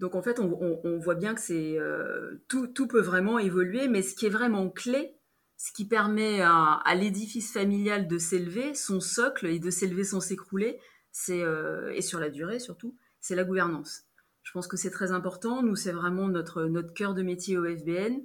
Donc 0.01 0.15
en 0.15 0.23
fait, 0.23 0.39
on, 0.39 0.97
voit 0.97 1.13
bien 1.13 1.35
que 1.35 1.41
c'est 1.41 1.77
euh, 1.77 2.43
tout, 2.47 2.87
peut 2.87 3.01
vraiment 3.01 3.37
évoluer, 3.37 3.87
mais 3.87 4.01
ce 4.01 4.15
qui 4.15 4.25
est 4.25 4.31
vraiment 4.31 4.67
clé, 4.67 5.15
ce 5.57 5.71
qui 5.71 5.87
permet 5.87 6.41
à, 6.41 6.95
l'édifice 6.95 7.53
familial 7.53 8.07
de 8.07 8.17
s'élever, 8.17 8.73
son 8.73 8.99
socle, 8.99 9.45
et 9.45 9.59
de 9.59 9.69
s'élever 9.69 10.03
sans 10.03 10.19
s'écrouler, 10.19 10.79
c'est 11.11 11.43
euh, 11.43 11.93
et 11.93 12.01
sur 12.01 12.19
la 12.19 12.31
durée 12.31 12.59
surtout, 12.59 12.97
c'est 13.19 13.35
la 13.35 13.43
gouvernance. 13.43 14.05
Je 14.41 14.51
pense 14.53 14.67
que 14.67 14.75
c'est 14.75 14.89
très 14.89 15.11
important. 15.11 15.61
Nous, 15.61 15.75
c'est 15.75 15.91
vraiment 15.91 16.27
notre, 16.27 16.63
notre 16.63 16.95
cœur 16.95 17.13
de 17.13 17.21
métier 17.21 17.57
au 17.57 17.63
FBN 17.63 18.21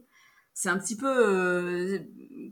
c'est 0.58 0.70
un 0.70 0.78
petit 0.78 0.96
peu 0.96 1.06
euh, 1.06 1.98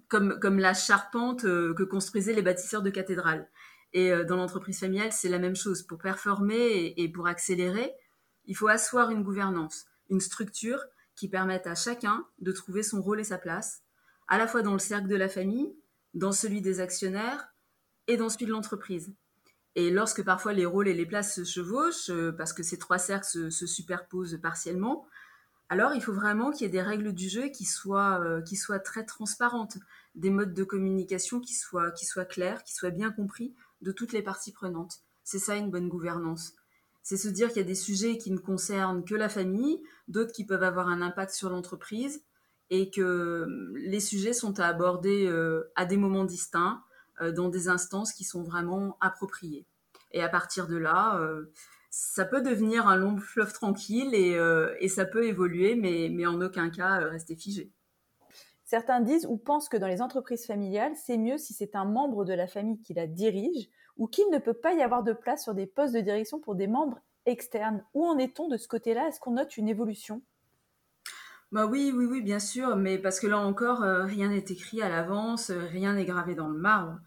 comme, 0.08 0.38
comme 0.38 0.58
la 0.58 0.74
charpente 0.74 1.44
que 1.44 1.82
construisaient 1.84 2.34
les 2.34 2.42
bâtisseurs 2.42 2.82
de 2.82 2.90
cathédrales. 2.90 3.48
Et 3.94 4.12
dans 4.28 4.36
l'entreprise 4.36 4.78
familiale, 4.78 5.10
c'est 5.10 5.30
la 5.30 5.38
même 5.38 5.56
chose. 5.56 5.82
Pour 5.82 5.96
performer 5.96 6.92
et, 6.98 7.08
pour 7.08 7.26
accélérer, 7.28 7.94
il 8.46 8.56
faut 8.56 8.68
asseoir 8.68 9.10
une 9.10 9.22
gouvernance, 9.22 9.86
une 10.10 10.20
structure 10.20 10.82
qui 11.14 11.28
permette 11.28 11.66
à 11.66 11.74
chacun 11.74 12.26
de 12.40 12.52
trouver 12.52 12.82
son 12.82 13.00
rôle 13.00 13.20
et 13.20 13.24
sa 13.24 13.38
place, 13.38 13.82
à 14.28 14.38
la 14.38 14.46
fois 14.46 14.62
dans 14.62 14.72
le 14.72 14.78
cercle 14.78 15.08
de 15.08 15.16
la 15.16 15.28
famille, 15.28 15.74
dans 16.14 16.32
celui 16.32 16.60
des 16.60 16.80
actionnaires 16.80 17.48
et 18.06 18.16
dans 18.16 18.28
celui 18.28 18.46
de 18.46 18.52
l'entreprise. 18.52 19.12
Et 19.76 19.90
lorsque 19.90 20.22
parfois 20.22 20.52
les 20.52 20.66
rôles 20.66 20.88
et 20.88 20.94
les 20.94 21.06
places 21.06 21.34
se 21.34 21.44
chevauchent, 21.44 22.10
parce 22.36 22.52
que 22.52 22.62
ces 22.62 22.78
trois 22.78 22.98
cercles 22.98 23.50
se 23.50 23.66
superposent 23.66 24.38
partiellement, 24.40 25.06
alors 25.68 25.94
il 25.94 26.02
faut 26.02 26.12
vraiment 26.12 26.50
qu'il 26.50 26.62
y 26.62 26.64
ait 26.66 26.72
des 26.72 26.82
règles 26.82 27.12
du 27.12 27.28
jeu 27.28 27.48
qui 27.48 27.64
soient, 27.64 28.20
euh, 28.20 28.78
très 28.84 29.04
transparentes, 29.04 29.78
des 30.14 30.30
modes 30.30 30.54
de 30.54 30.64
communication 30.64 31.40
qui 31.40 31.54
soient 31.54 32.24
clairs, 32.24 32.62
qui 32.64 32.74
soient 32.74 32.90
bien 32.90 33.10
compris 33.10 33.54
de 33.80 33.90
toutes 33.90 34.12
les 34.12 34.22
parties 34.22 34.52
prenantes. 34.52 35.00
C'est 35.24 35.38
ça 35.38 35.56
une 35.56 35.70
bonne 35.70 35.88
gouvernance. 35.88 36.54
C'est 37.04 37.16
se 37.16 37.28
dire 37.28 37.48
qu'il 37.48 37.58
y 37.58 37.64
a 37.64 37.68
des 37.68 37.76
sujets 37.76 38.18
qui 38.18 38.32
ne 38.32 38.38
concernent 38.38 39.04
que 39.04 39.14
la 39.14 39.28
famille, 39.28 39.80
d'autres 40.08 40.32
qui 40.32 40.44
peuvent 40.44 40.64
avoir 40.64 40.88
un 40.88 41.00
impact 41.00 41.32
sur 41.32 41.50
l'entreprise, 41.50 42.24
et 42.70 42.90
que 42.90 43.00
euh, 43.00 43.72
les 43.76 44.00
sujets 44.00 44.32
sont 44.32 44.58
à 44.58 44.66
aborder 44.66 45.26
euh, 45.28 45.70
à 45.76 45.84
des 45.84 45.96
moments 45.96 46.24
distincts, 46.24 46.82
dans 47.36 47.48
des 47.48 47.68
instances 47.68 48.12
qui 48.12 48.24
sont 48.24 48.42
vraiment 48.42 48.96
appropriées. 49.00 49.68
Et 50.10 50.20
à 50.20 50.28
partir 50.28 50.66
de 50.66 50.74
là, 50.74 51.16
ça 51.96 52.24
peut 52.24 52.42
devenir 52.42 52.88
un 52.88 52.96
long 52.96 53.16
fleuve 53.18 53.52
tranquille 53.52 54.14
et, 54.14 54.34
euh, 54.34 54.74
ça 54.88 55.04
peut 55.04 55.26
évoluer, 55.28 55.76
mais, 55.76 56.26
en 56.26 56.40
aucun 56.40 56.68
cas 56.68 57.00
euh, 57.00 57.08
rester 57.08 57.36
figé. 57.36 57.70
Certains 58.64 59.00
disent 59.00 59.26
ou 59.26 59.36
pensent 59.36 59.68
que 59.68 59.76
dans 59.76 59.86
les 59.86 60.02
entreprises 60.02 60.44
familiales, 60.44 60.94
c'est 60.96 61.18
mieux 61.18 61.38
si 61.38 61.54
c'est 61.54 61.76
un 61.76 61.84
membre 61.84 62.24
de 62.24 62.32
la 62.32 62.48
famille 62.48 62.80
qui 62.80 62.94
la 62.94 63.06
dirige 63.06 63.68
ou 63.96 64.06
qu'il 64.06 64.28
ne 64.30 64.38
peut 64.38 64.54
pas 64.54 64.74
y 64.74 64.82
avoir 64.82 65.02
de 65.02 65.12
place 65.12 65.44
sur 65.44 65.54
des 65.54 65.66
postes 65.66 65.94
de 65.94 66.00
direction 66.00 66.40
pour 66.40 66.54
des 66.54 66.66
membres 66.66 67.00
externes. 67.26 67.84
Où 67.94 68.04
en 68.04 68.18
est-on 68.18 68.48
de 68.48 68.56
ce 68.56 68.68
côté-là? 68.68 69.08
Est-ce 69.08 69.20
qu'on 69.20 69.32
note 69.32 69.56
une 69.56 69.68
évolution? 69.68 70.22
Bah 71.52 71.66
oui, 71.66 71.92
oui, 71.94 72.06
oui, 72.06 72.20
bien 72.20 72.40
sûr, 72.40 72.76
mais 72.76 72.98
parce 72.98 73.20
que 73.20 73.26
là 73.26 73.38
encore, 73.38 73.82
euh, 73.82 74.04
rien 74.04 74.30
n'est 74.30 74.38
écrit 74.38 74.82
à 74.82 74.88
l'avance, 74.88 75.50
rien 75.50 75.94
n'est 75.94 76.04
gravé 76.04 76.34
dans 76.34 76.48
le 76.48 76.58
marbre 76.58 76.98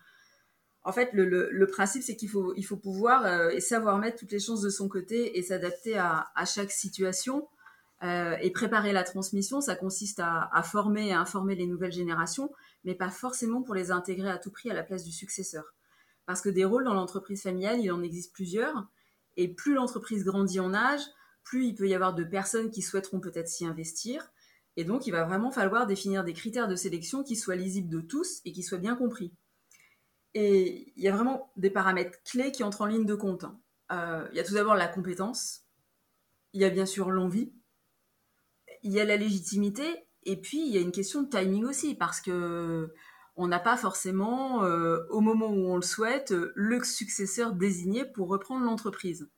en 0.88 0.94
fait, 0.94 1.10
le, 1.12 1.68
principe, 1.68 2.02
c'est 2.02 2.16
qu'il 2.16 2.30
faut, 2.30 2.54
il 2.56 2.64
faut 2.64 2.78
pouvoir 2.78 3.26
euh, 3.26 3.50
et 3.50 3.60
savoir 3.60 3.98
mettre 3.98 4.20
toutes 4.20 4.32
les 4.32 4.40
chances 4.40 4.62
de 4.62 4.70
son 4.70 4.88
côté 4.88 5.38
et 5.38 5.44
s'adapter 5.44 5.98
à, 5.98 6.32
chaque 6.46 6.72
situation. 6.72 7.46
Euh, 8.04 8.38
et 8.42 8.52
préparer 8.52 8.94
la 8.94 9.04
transmission, 9.04 9.60
ça 9.60 9.76
consiste 9.76 10.22
à, 10.24 10.64
former 10.64 11.08
et 11.08 11.14
à 11.14 11.20
informer 11.20 11.56
les 11.56 11.68
nouvelles 11.68 11.92
générations, 11.92 12.54
mais 12.86 12.96
pas 12.96 13.10
forcément 13.10 13.64
pour 13.64 13.76
les 13.76 13.92
intégrer 13.92 14.30
à 14.30 14.38
tout 14.38 14.50
prix 14.50 14.72
à 14.72 14.74
la 14.74 14.84
place 14.84 15.04
du 15.04 15.12
successeur. 15.12 15.74
Parce 16.28 16.42
que 16.42 16.50
des 16.50 16.66
rôles 16.66 16.84
dans 16.84 16.94
l'entreprise 16.94 17.42
familiale, 17.42 17.80
il 17.80 17.92
en 17.92 18.04
existe 18.04 18.34
plusieurs, 18.34 18.86
et 19.38 19.48
plus 19.48 19.74
l'entreprise 19.74 20.24
grandit 20.24 20.60
en 20.60 20.74
âge, 20.74 21.02
plus 21.44 21.66
il 21.66 21.74
peut 21.74 21.88
y 21.88 21.96
avoir 21.96 22.14
de 22.14 22.24
personnes 22.24 22.70
qui 22.70 22.82
souhaiteront 22.82 23.22
peut-être 23.22 23.48
s'y 23.48 23.66
investir, 23.66 24.30
et 24.76 24.84
donc 24.84 25.08
il 25.08 25.12
va 25.12 25.24
vraiment 25.24 25.52
falloir 25.52 25.88
définir 25.88 26.24
des 26.24 26.34
critères 26.34 26.68
de 26.68 26.76
sélection 26.76 27.24
qui 27.24 27.36
soient 27.36 27.56
lisibles 27.56 27.90
de 27.90 28.02
tous 28.02 28.42
et 28.46 28.52
qui 28.52 28.62
soient 28.62 28.78
bien 28.78 28.96
compris. 28.96 29.34
Et 30.34 30.94
il 30.96 31.02
y 31.02 31.08
a 31.08 31.16
vraiment 31.16 31.52
des 31.56 31.72
paramètres 31.72 32.22
clés 32.24 32.52
qui 32.52 32.64
entrent 32.64 32.82
en 32.82 32.86
ligne 32.86 33.06
de 33.06 33.16
compte. 33.16 33.46
Hein. 33.46 33.60
Euh, 33.92 34.28
il 34.32 34.38
y 34.38 34.40
a 34.40 34.44
tout 34.44 34.54
d'abord 34.54 34.76
la 34.76 34.88
compétence, 34.88 35.62
il 36.52 36.62
y 36.62 36.66
a 36.66 36.70
bien 36.70 36.86
sûr 36.86 37.10
l'envie, 37.10 37.54
il 38.84 38.92
y 38.92 39.00
a 39.00 39.06
la 39.06 39.16
légitimité, 39.16 40.06
et 40.24 40.36
puis 40.36 40.60
il 40.60 40.74
y 40.74 40.78
a 40.78 40.82
une 40.82 40.92
question 40.92 41.22
de 41.22 41.30
timing 41.30 41.64
aussi, 41.64 41.96
parce 41.96 42.20
que 42.20 42.94
on 43.38 43.48
n'a 43.48 43.60
pas 43.60 43.78
forcément, 43.78 44.64
euh, 44.64 45.06
au 45.12 45.22
moment 45.22 45.48
où 45.48 45.70
on 45.70 45.76
le 45.76 45.84
souhaite, 45.84 46.34
le 46.56 46.84
successeur 46.84 47.54
désigné 47.54 48.04
pour 48.04 48.30
reprendre 48.30 48.66
l'entreprise. 48.66 49.30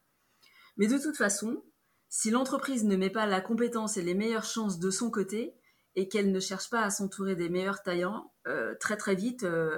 Mais 0.77 0.87
de 0.87 0.97
toute 0.97 1.17
façon, 1.17 1.63
si 2.07 2.31
l'entreprise 2.31 2.85
ne 2.85 2.95
met 2.95 3.09
pas 3.09 3.25
la 3.25 3.41
compétence 3.41 3.97
et 3.97 4.01
les 4.01 4.15
meilleures 4.15 4.45
chances 4.45 4.79
de 4.79 4.89
son 4.89 5.11
côté, 5.11 5.53
et 5.95 6.07
qu'elle 6.07 6.31
ne 6.31 6.39
cherche 6.39 6.69
pas 6.69 6.83
à 6.83 6.89
s'entourer 6.89 7.35
des 7.35 7.49
meilleurs 7.49 7.83
taillants, 7.83 8.31
euh, 8.47 8.73
très 8.79 8.95
très 8.95 9.15
vite, 9.15 9.43
euh, 9.43 9.77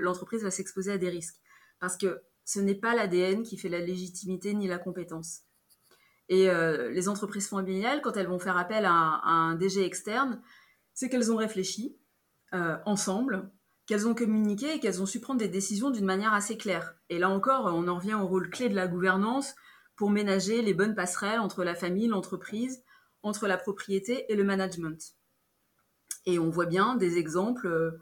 l'entreprise 0.00 0.42
va 0.42 0.50
s'exposer 0.50 0.90
à 0.90 0.98
des 0.98 1.08
risques. 1.08 1.36
Parce 1.78 1.96
que 1.96 2.20
ce 2.44 2.58
n'est 2.58 2.74
pas 2.74 2.96
l'ADN 2.96 3.44
qui 3.44 3.56
fait 3.56 3.68
la 3.68 3.78
légitimité 3.78 4.52
ni 4.52 4.66
la 4.66 4.78
compétence. 4.78 5.42
Et 6.28 6.48
les 6.48 7.08
entreprises 7.08 7.48
familiales, 7.48 8.02
quand 8.02 8.16
elles 8.16 8.28
vont 8.28 8.38
faire 8.38 8.56
appel 8.56 8.84
à, 8.84 9.20
un 9.24 9.56
DG 9.56 9.84
externe, 9.84 10.40
c'est 10.94 11.08
qu'elles 11.08 11.32
ont 11.32 11.36
réfléchi 11.36 11.98
ensemble, 12.52 13.50
qu'elles 13.90 14.06
ont 14.06 14.14
communiqué 14.14 14.72
et 14.72 14.78
qu'elles 14.78 15.02
ont 15.02 15.06
su 15.06 15.18
prendre 15.18 15.40
des 15.40 15.48
décisions 15.48 15.90
d'une 15.90 16.04
manière 16.04 16.32
assez 16.32 16.56
claire. 16.56 16.94
Et 17.08 17.18
là 17.18 17.28
encore, 17.28 17.64
on 17.64 17.88
en 17.88 17.96
revient 17.96 18.14
au 18.14 18.24
rôle 18.24 18.48
clé 18.48 18.68
de 18.68 18.76
la 18.76 18.86
gouvernance 18.86 19.56
pour 19.96 20.12
ménager 20.12 20.62
les 20.62 20.74
bonnes 20.74 20.94
passerelles 20.94 21.40
entre 21.40 21.64
la 21.64 21.74
famille, 21.74 22.06
l'entreprise, 22.06 22.84
entre 23.24 23.48
la 23.48 23.56
propriété 23.56 24.26
et 24.28 24.36
le 24.36 24.44
management. 24.44 25.16
Et 26.24 26.38
on 26.38 26.50
voit 26.50 26.66
bien 26.66 26.94
des 26.94 27.18
exemples 27.18 27.66
euh, 27.66 27.98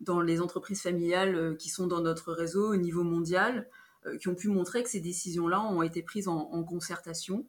dans 0.00 0.20
les 0.20 0.42
entreprises 0.42 0.82
familiales 0.82 1.34
euh, 1.34 1.54
qui 1.54 1.70
sont 1.70 1.86
dans 1.86 2.02
notre 2.02 2.34
réseau 2.34 2.74
au 2.74 2.76
niveau 2.76 3.02
mondial, 3.02 3.66
euh, 4.04 4.18
qui 4.18 4.28
ont 4.28 4.34
pu 4.34 4.48
montrer 4.48 4.82
que 4.82 4.90
ces 4.90 5.00
décisions-là 5.00 5.62
ont 5.62 5.80
été 5.80 6.02
prises 6.02 6.28
en, 6.28 6.62
concertation 6.64 7.46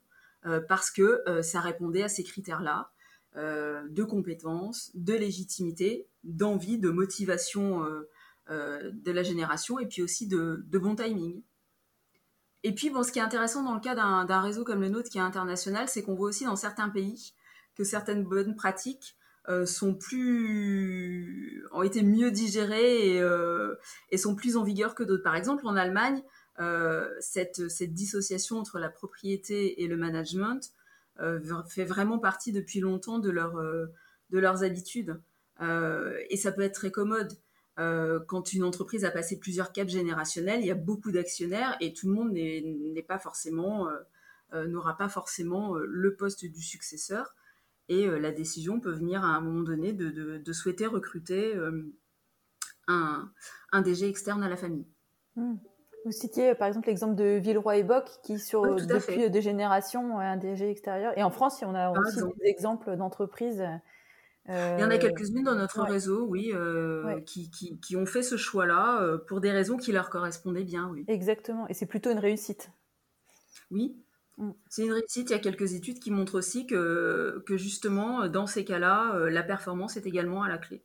parce 0.70 0.90
que 0.90 1.22
ça 1.44 1.60
répondait 1.60 2.02
à 2.02 2.10
ces 2.10 2.24
critères-là 2.24 2.90
de 3.36 4.04
compétences, 4.04 4.92
de 4.94 5.14
légitimité, 5.14 6.08
d'envie, 6.24 6.78
de 6.78 6.90
motivation 6.90 7.86
de 8.50 9.12
la 9.12 9.24
génération 9.24 9.80
et 9.80 9.86
puis 9.86 10.02
aussi 10.02 10.28
de, 10.28 10.64
bon 10.74 10.96
timing. 10.96 11.42
Et 12.64 12.76
puis, 12.76 12.90
bon, 12.90 13.04
ce 13.04 13.12
qui 13.12 13.20
est 13.20 13.24
intéressant 13.24 13.64
dans 13.64 13.74
le 13.74 13.80
cas 13.80 13.96
d'un 13.96 14.42
réseau 14.42 14.64
comme 14.64 14.82
le 14.82 14.90
nôtre 14.90 15.10
qui 15.10 15.18
est 15.18 15.22
international, 15.22 15.88
c'est 15.88 16.04
qu'on 16.04 16.16
voit 16.16 16.30
aussi 16.30 16.46
dans 16.46 16.56
certains 16.56 16.90
pays 16.90 17.34
que 17.76 17.84
certaines 17.84 18.24
bonnes 18.24 18.56
pratiques 18.56 19.16
euh, 19.50 19.66
sont 19.66 19.96
plus 19.96 21.66
ont 21.72 21.82
été 21.82 22.04
mieux 22.04 22.30
digérés 22.30 23.20
euh, 23.20 23.76
et, 24.12 24.18
sont 24.18 24.36
plus 24.36 24.56
en 24.56 24.64
vigueur 24.64 24.94
que 24.94 25.04
d'autres. 25.04 25.24
Par 25.24 25.36
exemple, 25.36 25.66
en 25.66 25.76
Allemagne, 25.76 26.22
euh, 26.60 27.10
cette, 27.20 27.60
dissociation 27.82 28.60
entre 28.60 28.78
la 28.78 28.90
propriété 28.90 29.82
et 29.82 29.88
le 29.88 29.98
management 29.98 30.72
fait 31.70 31.86
vraiment 31.86 32.20
partie 32.20 32.52
depuis 32.52 32.80
longtemps 32.80 33.20
de, 33.20 33.30
leur, 33.30 33.54
de 33.56 34.40
leurs 34.40 34.64
habitudes. 34.64 35.20
et 35.60 36.38
ça 36.38 36.52
peut 36.52 36.62
être 36.62 36.74
très 36.74 36.92
commode. 36.92 37.34
quand 37.76 38.54
une 38.54 38.64
entreprise 38.64 39.06
a 39.06 39.12
passé 39.12 39.40
plusieurs 39.40 39.72
caps 39.72 39.92
générationnels, 39.92 40.62
il 40.62 40.68
y 40.68 40.72
a 40.72 40.76
beaucoup 40.76 41.12
d'actionnaires 41.12 41.78
et 41.80 41.94
tout 41.94 42.08
le 42.08 42.14
monde 42.14 42.32
n'est 42.32 43.06
pas 43.08 43.20
forcément 43.20 43.88
n'aura 44.54 44.98
pas 44.98 45.10
forcément 45.10 45.76
le 45.76 46.16
poste 46.16 46.46
du 46.46 46.62
successeur. 46.62 47.36
Et 47.92 48.08
euh, 48.08 48.20
la 48.20 48.32
décision 48.32 48.80
peut 48.80 48.94
venir 48.94 49.22
à 49.24 49.28
un 49.28 49.42
moment 49.42 49.64
donné 49.64 49.92
de, 49.92 50.54
souhaiter 50.54 50.88
recruter 50.88 51.54
euh, 51.58 51.92
un, 52.88 53.82
DG 53.84 54.08
externe 54.08 54.42
à 54.44 54.48
la 54.50 54.56
famille. 54.56 54.88
Hmm. 55.36 55.56
Vous 56.06 56.12
citiez 56.12 56.56
par 56.56 56.68
exemple 56.68 56.88
l'exemple 56.88 57.16
de 57.16 57.38
Villeroy 57.38 57.78
et 57.78 57.88
qui, 58.24 58.40
sur, 58.40 58.64
depuis 58.76 59.30
des 59.30 59.42
générations, 59.42 60.20
un 60.20 60.38
DG 60.38 60.70
extérieur. 60.70 61.18
Et 61.18 61.24
en 61.24 61.30
France, 61.30 61.64
on 61.66 61.76
a 61.76 61.92
aussi 61.92 62.22
des 62.40 62.48
exemples 62.48 62.96
d'entreprises 62.96 63.64
Il 64.48 64.80
y 64.80 64.84
en 64.84 64.90
a 64.90 64.98
quelques-unes 64.98 65.44
dans 65.44 65.56
notre 65.56 65.82
réseau, 65.82 66.26
oui, 66.28 66.52
qui, 67.26 67.50
qui, 67.52 67.80
qui, 67.80 67.96
ont 67.96 68.06
fait 68.06 68.24
ce 68.24 68.38
choix-là 68.38 69.18
pour 69.28 69.42
des 69.42 69.52
raisons 69.52 69.78
qui 69.78 69.92
leur 69.92 70.10
correspondaient 70.10 70.64
bien, 70.64 70.90
oui. 70.92 71.06
Exactement, 71.08 71.68
et 71.68 71.74
c'est 71.74 71.86
plutôt 71.86 72.12
une 72.12 72.20
réussite. 72.20 72.72
Oui, 73.70 73.96
mm. 74.38 74.52
c'est 74.70 74.84
une 74.84 74.94
réussite. 74.94 75.30
Il 75.30 75.34
y 75.34 75.36
a 75.36 75.40
quelques 75.40 75.74
études 75.74 76.00
qui 76.00 76.12
montrent 76.12 76.38
aussi 76.38 76.66
que, 76.66 77.44
que 77.46 77.58
justement, 77.58 78.28
dans 78.28 78.48
ces 78.48 78.66
cas-là, 78.66 79.30
la 79.30 79.44
performance 79.44 79.98
est 79.98 80.08
également 80.08 80.44
à 80.44 80.50
la 80.50 80.58
clé. 80.58 80.84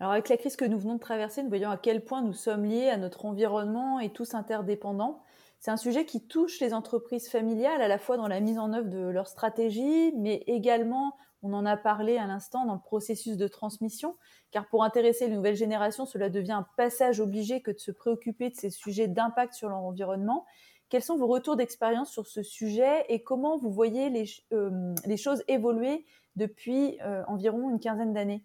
Alors 0.00 0.12
avec 0.12 0.28
la 0.28 0.36
crise 0.36 0.56
que 0.56 0.64
nous 0.64 0.78
venons 0.78 0.94
de 0.94 1.00
traverser, 1.00 1.42
nous 1.42 1.48
voyons 1.48 1.70
à 1.70 1.76
quel 1.76 2.04
point 2.04 2.22
nous 2.22 2.32
sommes 2.32 2.64
liés 2.64 2.88
à 2.88 2.96
notre 2.96 3.24
environnement 3.24 4.00
et 4.00 4.10
tous 4.10 4.34
interdépendants. 4.34 5.22
C'est 5.58 5.70
un 5.70 5.76
sujet 5.76 6.04
qui 6.04 6.26
touche 6.26 6.60
les 6.60 6.74
entreprises 6.74 7.28
familiales 7.28 7.80
à 7.80 7.88
la 7.88 7.98
fois 7.98 8.16
dans 8.16 8.28
la 8.28 8.40
mise 8.40 8.58
en 8.58 8.72
œuvre 8.72 8.88
de 8.88 9.08
leur 9.08 9.26
stratégie, 9.26 10.12
mais 10.16 10.44
également, 10.46 11.16
on 11.42 11.52
en 11.52 11.64
a 11.64 11.76
parlé 11.76 12.18
à 12.18 12.26
l'instant, 12.26 12.66
dans 12.66 12.74
le 12.74 12.80
processus 12.80 13.36
de 13.36 13.48
transmission, 13.48 14.16
car 14.50 14.68
pour 14.68 14.84
intéresser 14.84 15.28
les 15.28 15.34
nouvelles 15.34 15.56
générations, 15.56 16.06
cela 16.06 16.28
devient 16.28 16.52
un 16.52 16.66
passage 16.76 17.20
obligé 17.20 17.62
que 17.62 17.70
de 17.70 17.78
se 17.78 17.90
préoccuper 17.90 18.50
de 18.50 18.54
ces 18.54 18.70
sujets 18.70 19.08
d'impact 19.08 19.54
sur 19.54 19.68
leur 19.68 19.78
environnement. 19.78 20.44
Quels 20.88 21.02
sont 21.02 21.16
vos 21.16 21.26
retours 21.26 21.56
d'expérience 21.56 22.10
sur 22.10 22.26
ce 22.26 22.42
sujet 22.42 23.04
et 23.08 23.22
comment 23.22 23.56
vous 23.56 23.70
voyez 23.70 24.08
les, 24.10 24.26
euh, 24.52 24.94
choses 25.16 25.42
évoluer 25.48 26.04
depuis 26.36 26.98
euh, 27.02 27.24
environ 27.26 27.70
une 27.70 27.80
quinzaine 27.80 28.12
d'années? 28.12 28.44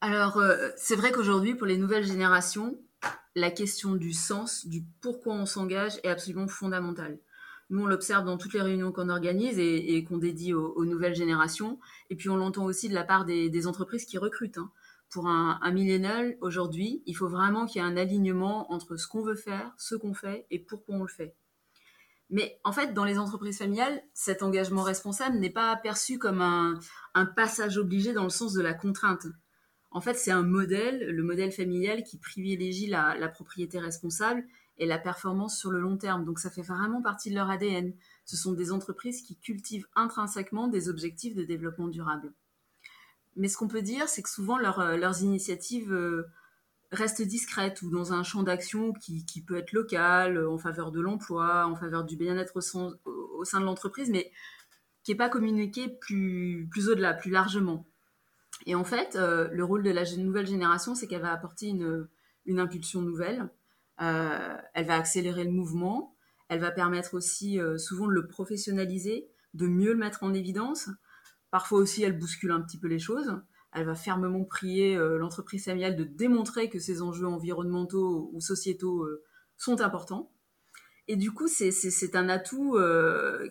Alors, 0.00 0.38
euh, 0.38 0.70
c'est 0.76 0.94
vrai 0.94 1.10
qu'aujourd'hui, 1.10 1.56
pour 1.56 1.66
les 1.66 1.76
nouvelles 1.76 2.06
générations, 2.06 2.78
la 3.34 3.50
question 3.50 3.94
du 3.96 4.12
sens, 4.12 4.64
du 4.66 4.84
pourquoi 5.00 5.34
on 5.34 5.44
s'engage 5.44 5.98
est 6.04 6.08
absolument 6.08 6.46
fondamentale. 6.46 7.18
Nous, 7.70 7.82
on 7.82 7.86
l'observe 7.86 8.24
dans 8.24 8.38
toutes 8.38 8.54
les 8.54 8.62
réunions 8.62 8.92
qu'on 8.92 9.08
organise 9.08 9.58
et, 9.58 10.02
qu'on 10.04 10.16
dédie 10.16 10.54
aux, 10.54 10.84
nouvelles 10.84 11.16
générations. 11.16 11.78
Et 12.10 12.16
puis, 12.16 12.30
on 12.30 12.36
l'entend 12.36 12.64
aussi 12.64 12.88
de 12.88 12.94
la 12.94 13.04
part 13.04 13.24
des, 13.24 13.66
entreprises 13.66 14.06
qui 14.06 14.18
recrutent. 14.18 14.58
Hein. 14.58 14.70
Pour 15.10 15.26
un, 15.26 15.58
un 15.62 16.30
aujourd'hui, 16.40 17.02
il 17.06 17.14
faut 17.14 17.28
vraiment 17.28 17.66
qu'il 17.66 17.82
y 17.82 17.84
ait 17.84 17.88
un 17.88 17.96
alignement 17.96 18.72
entre 18.72 18.96
ce 18.96 19.06
qu'on 19.06 19.22
veut 19.22 19.34
faire, 19.34 19.72
ce 19.76 19.96
qu'on 19.96 20.14
fait 20.14 20.46
et 20.50 20.58
pourquoi 20.60 20.94
on 20.94 21.02
le 21.02 21.08
fait. 21.08 21.34
Mais 22.30 22.58
en 22.62 22.72
fait, 22.72 22.94
dans 22.94 23.04
les 23.04 23.18
entreprises 23.18 23.58
familiales, 23.58 24.02
cet 24.14 24.42
engagement 24.42 24.82
responsable 24.82 25.38
n'est 25.38 25.50
pas 25.50 25.74
perçu 25.76 26.18
comme 26.18 26.40
un 26.40 27.26
passage 27.26 27.78
obligé 27.78 28.12
dans 28.12 28.24
le 28.24 28.30
sens 28.30 28.52
de 28.52 28.62
la 28.62 28.74
contrainte. 28.74 29.26
En 29.90 30.00
fait, 30.00 30.14
c'est 30.14 30.30
un 30.30 30.42
modèle, 30.42 31.10
le 31.10 31.22
modèle 31.22 31.50
familial 31.50 32.04
qui 32.04 32.18
privilégie 32.18 32.86
la, 32.86 33.28
propriété 33.28 33.78
responsable 33.78 34.44
et 34.76 34.86
la 34.86 34.98
performance 34.98 35.58
sur 35.58 35.70
le 35.70 35.80
long 35.80 35.96
terme. 35.96 36.24
Donc 36.24 36.38
ça 36.38 36.50
fait 36.50 36.62
vraiment 36.62 37.00
partie 37.00 37.30
de 37.30 37.34
leur 37.34 37.50
ADN. 37.50 37.94
Ce 38.24 38.36
sont 38.36 38.52
des 38.52 38.70
entreprises 38.70 39.22
qui 39.22 39.36
cultivent 39.36 39.86
intrinsèquement 39.96 40.68
des 40.68 40.88
objectifs 40.88 41.34
de 41.34 41.42
développement 41.42 41.88
durable. 41.88 42.32
Mais 43.36 43.48
ce 43.48 43.56
qu'on 43.56 43.68
peut 43.68 43.82
dire, 43.82 44.08
c'est 44.08 44.22
que 44.22 44.28
souvent 44.28 44.58
euh, 44.58 44.96
leurs 44.96 45.22
initiatives 45.22 45.92
euh, 45.92 46.26
restent 46.92 47.22
discrètes 47.22 47.80
ou 47.82 47.90
dans 47.90 48.12
un 48.12 48.22
champ 48.22 48.42
d'action 48.42 48.92
qui, 48.92 49.42
peut 49.46 49.56
être 49.56 49.72
local, 49.72 50.36
euh, 50.36 50.50
en 50.50 50.58
faveur 50.58 50.92
de 50.92 51.00
l'emploi, 51.00 51.66
en 51.66 51.76
faveur 51.76 52.04
du 52.04 52.16
bien-être 52.16 52.56
au, 52.56 52.60
sein 53.44 53.60
de 53.60 53.64
l'entreprise, 53.64 54.10
mais 54.10 54.30
qui 55.02 55.12
n'est 55.12 55.16
pas 55.16 55.28
communiqué 55.28 55.88
plus 55.88 56.88
au-delà, 56.88 57.14
plus 57.14 57.30
largement. 57.30 57.86
Et 58.66 58.74
en 58.74 58.84
fait, 58.84 59.16
euh, 59.16 59.48
le 59.52 59.64
rôle 59.64 59.82
de 59.82 59.90
la 59.90 60.04
nouvelle 60.16 60.46
génération, 60.46 60.94
c'est 60.94 61.06
qu'elle 61.06 61.22
va 61.22 61.32
apporter 61.32 61.68
une, 61.68 62.08
impulsion 62.58 63.02
nouvelle. 63.02 63.48
Euh, 64.00 64.56
elle 64.74 64.86
va 64.86 64.96
accélérer 64.96 65.44
le 65.44 65.50
mouvement. 65.50 66.14
Elle 66.48 66.60
va 66.60 66.70
permettre 66.70 67.14
aussi 67.14 67.60
euh, 67.60 67.76
souvent 67.78 68.06
de 68.06 68.12
le 68.12 68.26
professionnaliser, 68.26 69.28
de 69.54 69.66
mieux 69.66 69.92
le 69.92 69.98
mettre 69.98 70.22
en 70.22 70.32
évidence. 70.32 70.88
Parfois 71.50 71.78
aussi, 71.78 72.02
elle 72.02 72.18
bouscule 72.18 72.52
un 72.52 72.60
petit 72.60 72.78
peu 72.78 72.88
les 72.88 72.98
choses. 72.98 73.40
Elle 73.72 73.86
va 73.86 73.94
fermement 73.94 74.44
prier 74.44 74.96
l'entreprise 74.96 75.66
familiale 75.66 75.94
de 75.94 76.04
démontrer 76.04 76.70
que 76.70 76.78
ces 76.78 77.02
enjeux 77.02 77.26
environnementaux 77.26 78.30
ou 78.32 78.40
sociétaux 78.40 79.06
sont 79.58 79.82
importants. 79.82 80.32
Et 81.06 81.16
du 81.16 81.32
coup, 81.32 81.48
c'est 81.48 82.16
un 82.16 82.30
atout 82.30 82.78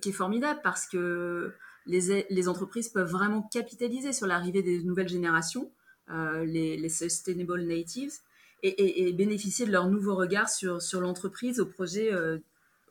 qui 0.02 0.10
est 0.10 0.14
formidable 0.14 0.60
parce 0.64 0.88
que 0.88 1.54
les, 1.88 2.48
entreprises 2.48 2.90
peuvent 2.90 3.10
vraiment 3.10 3.42
capitaliser 3.42 4.14
sur 4.14 4.28
l'arrivée 4.28 4.62
des 4.62 4.84
nouvelles 4.84 5.10
générations, 5.10 5.72
euh, 6.10 6.46
les, 6.46 6.90
Sustainable 6.90 7.64
Natives, 7.64 8.14
et, 8.64 9.14
bénéficier 9.14 9.66
de 9.66 9.72
leur 9.72 9.90
nouveau 9.90 10.16
regard 10.16 10.50
sur, 10.50 10.80
l'entreprise 11.00 11.60
au, 11.60 11.66
projet, 11.66 12.14
euh, 12.14 12.40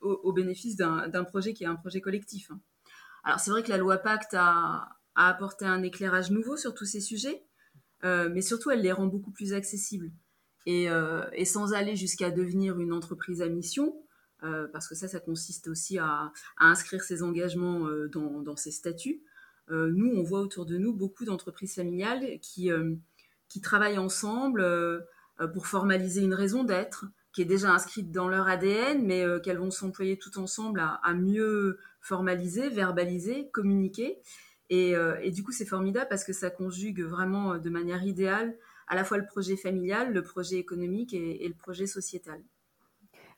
au, 0.00 0.32
bénéfice 0.32 0.76
d'un 0.76 1.24
projet 1.24 1.52
qui 1.52 1.64
est 1.64 1.68
un 1.68 1.76
projet 1.76 2.00
collectif. 2.00 2.50
Hein. 2.50 2.60
Alors 3.24 3.40
c'est 3.40 3.50
vrai 3.50 3.62
que 3.62 3.70
la 3.70 3.76
loi 3.76 3.98
Pacte 3.98 4.34
a, 4.34 4.88
apporté 5.14 5.64
un 5.64 5.82
éclairage 5.82 6.30
nouveau 6.30 6.56
sur 6.56 6.74
tous 6.74 6.84
ces 6.84 7.00
sujets, 7.00 7.42
euh, 8.04 8.28
mais 8.30 8.42
surtout 8.42 8.70
elle 8.70 8.82
les 8.82 8.92
rend 8.92 9.06
beaucoup 9.06 9.30
plus 9.30 9.54
accessibles. 9.54 10.12
et 10.66 11.44
sans 11.44 11.72
aller 11.72 11.96
jusqu'à 11.96 12.30
devenir 12.30 12.78
une 12.78 12.92
entreprise 12.92 13.40
à 13.40 13.48
mission, 13.48 13.94
euh, 14.42 14.68
parce 14.72 14.88
que 14.88 14.94
ça, 14.94 15.08
ça 15.08 15.20
consiste 15.20 15.68
aussi 15.68 15.98
à, 15.98 16.32
inscrire 16.58 17.02
ses 17.02 17.22
engagements 17.22 17.86
euh, 17.86 18.08
dans, 18.08 18.56
ses 18.56 18.70
statuts. 18.70 19.22
Euh, 19.70 19.90
nous, 19.94 20.12
on 20.14 20.22
voit 20.22 20.40
autour 20.40 20.66
de 20.66 20.76
nous 20.76 20.92
beaucoup 20.92 21.24
d'entreprises 21.24 21.74
familiales 21.74 22.38
qui, 22.40 22.70
travaillent 23.62 23.98
ensemble 23.98 24.64
pour 25.54 25.66
formaliser 25.66 26.20
une 26.20 26.34
raison 26.34 26.64
d'être 26.64 27.06
qui 27.32 27.42
est 27.42 27.46
déjà 27.46 27.70
inscrite 27.70 28.10
dans 28.10 28.28
leur 28.28 28.48
ADN, 28.48 29.04
mais 29.04 29.24
qu'elles 29.42 29.58
vont 29.58 29.70
s'employer 29.70 30.18
tout 30.18 30.38
ensemble 30.38 30.80
à, 30.80 31.14
mieux 31.14 31.78
formaliser, 32.00 32.68
verbaliser, 32.68 33.48
communiquer. 33.50 34.18
Et, 34.68 34.94
du 35.32 35.42
coup, 35.42 35.52
c'est 35.52 35.66
formidable 35.66 36.06
parce 36.08 36.24
que 36.24 36.32
ça 36.34 36.50
conjugue 36.50 37.02
vraiment 37.02 37.58
de 37.58 37.70
manière 37.70 38.04
idéale 38.04 38.54
à 38.88 38.94
la 38.94 39.04
fois 39.04 39.16
le 39.16 39.26
projet 39.26 39.56
familial, 39.56 40.12
le 40.12 40.22
projet 40.22 40.56
économique 40.56 41.14
et 41.14 41.48
le 41.48 41.54
projet 41.54 41.86
sociétal. 41.86 42.40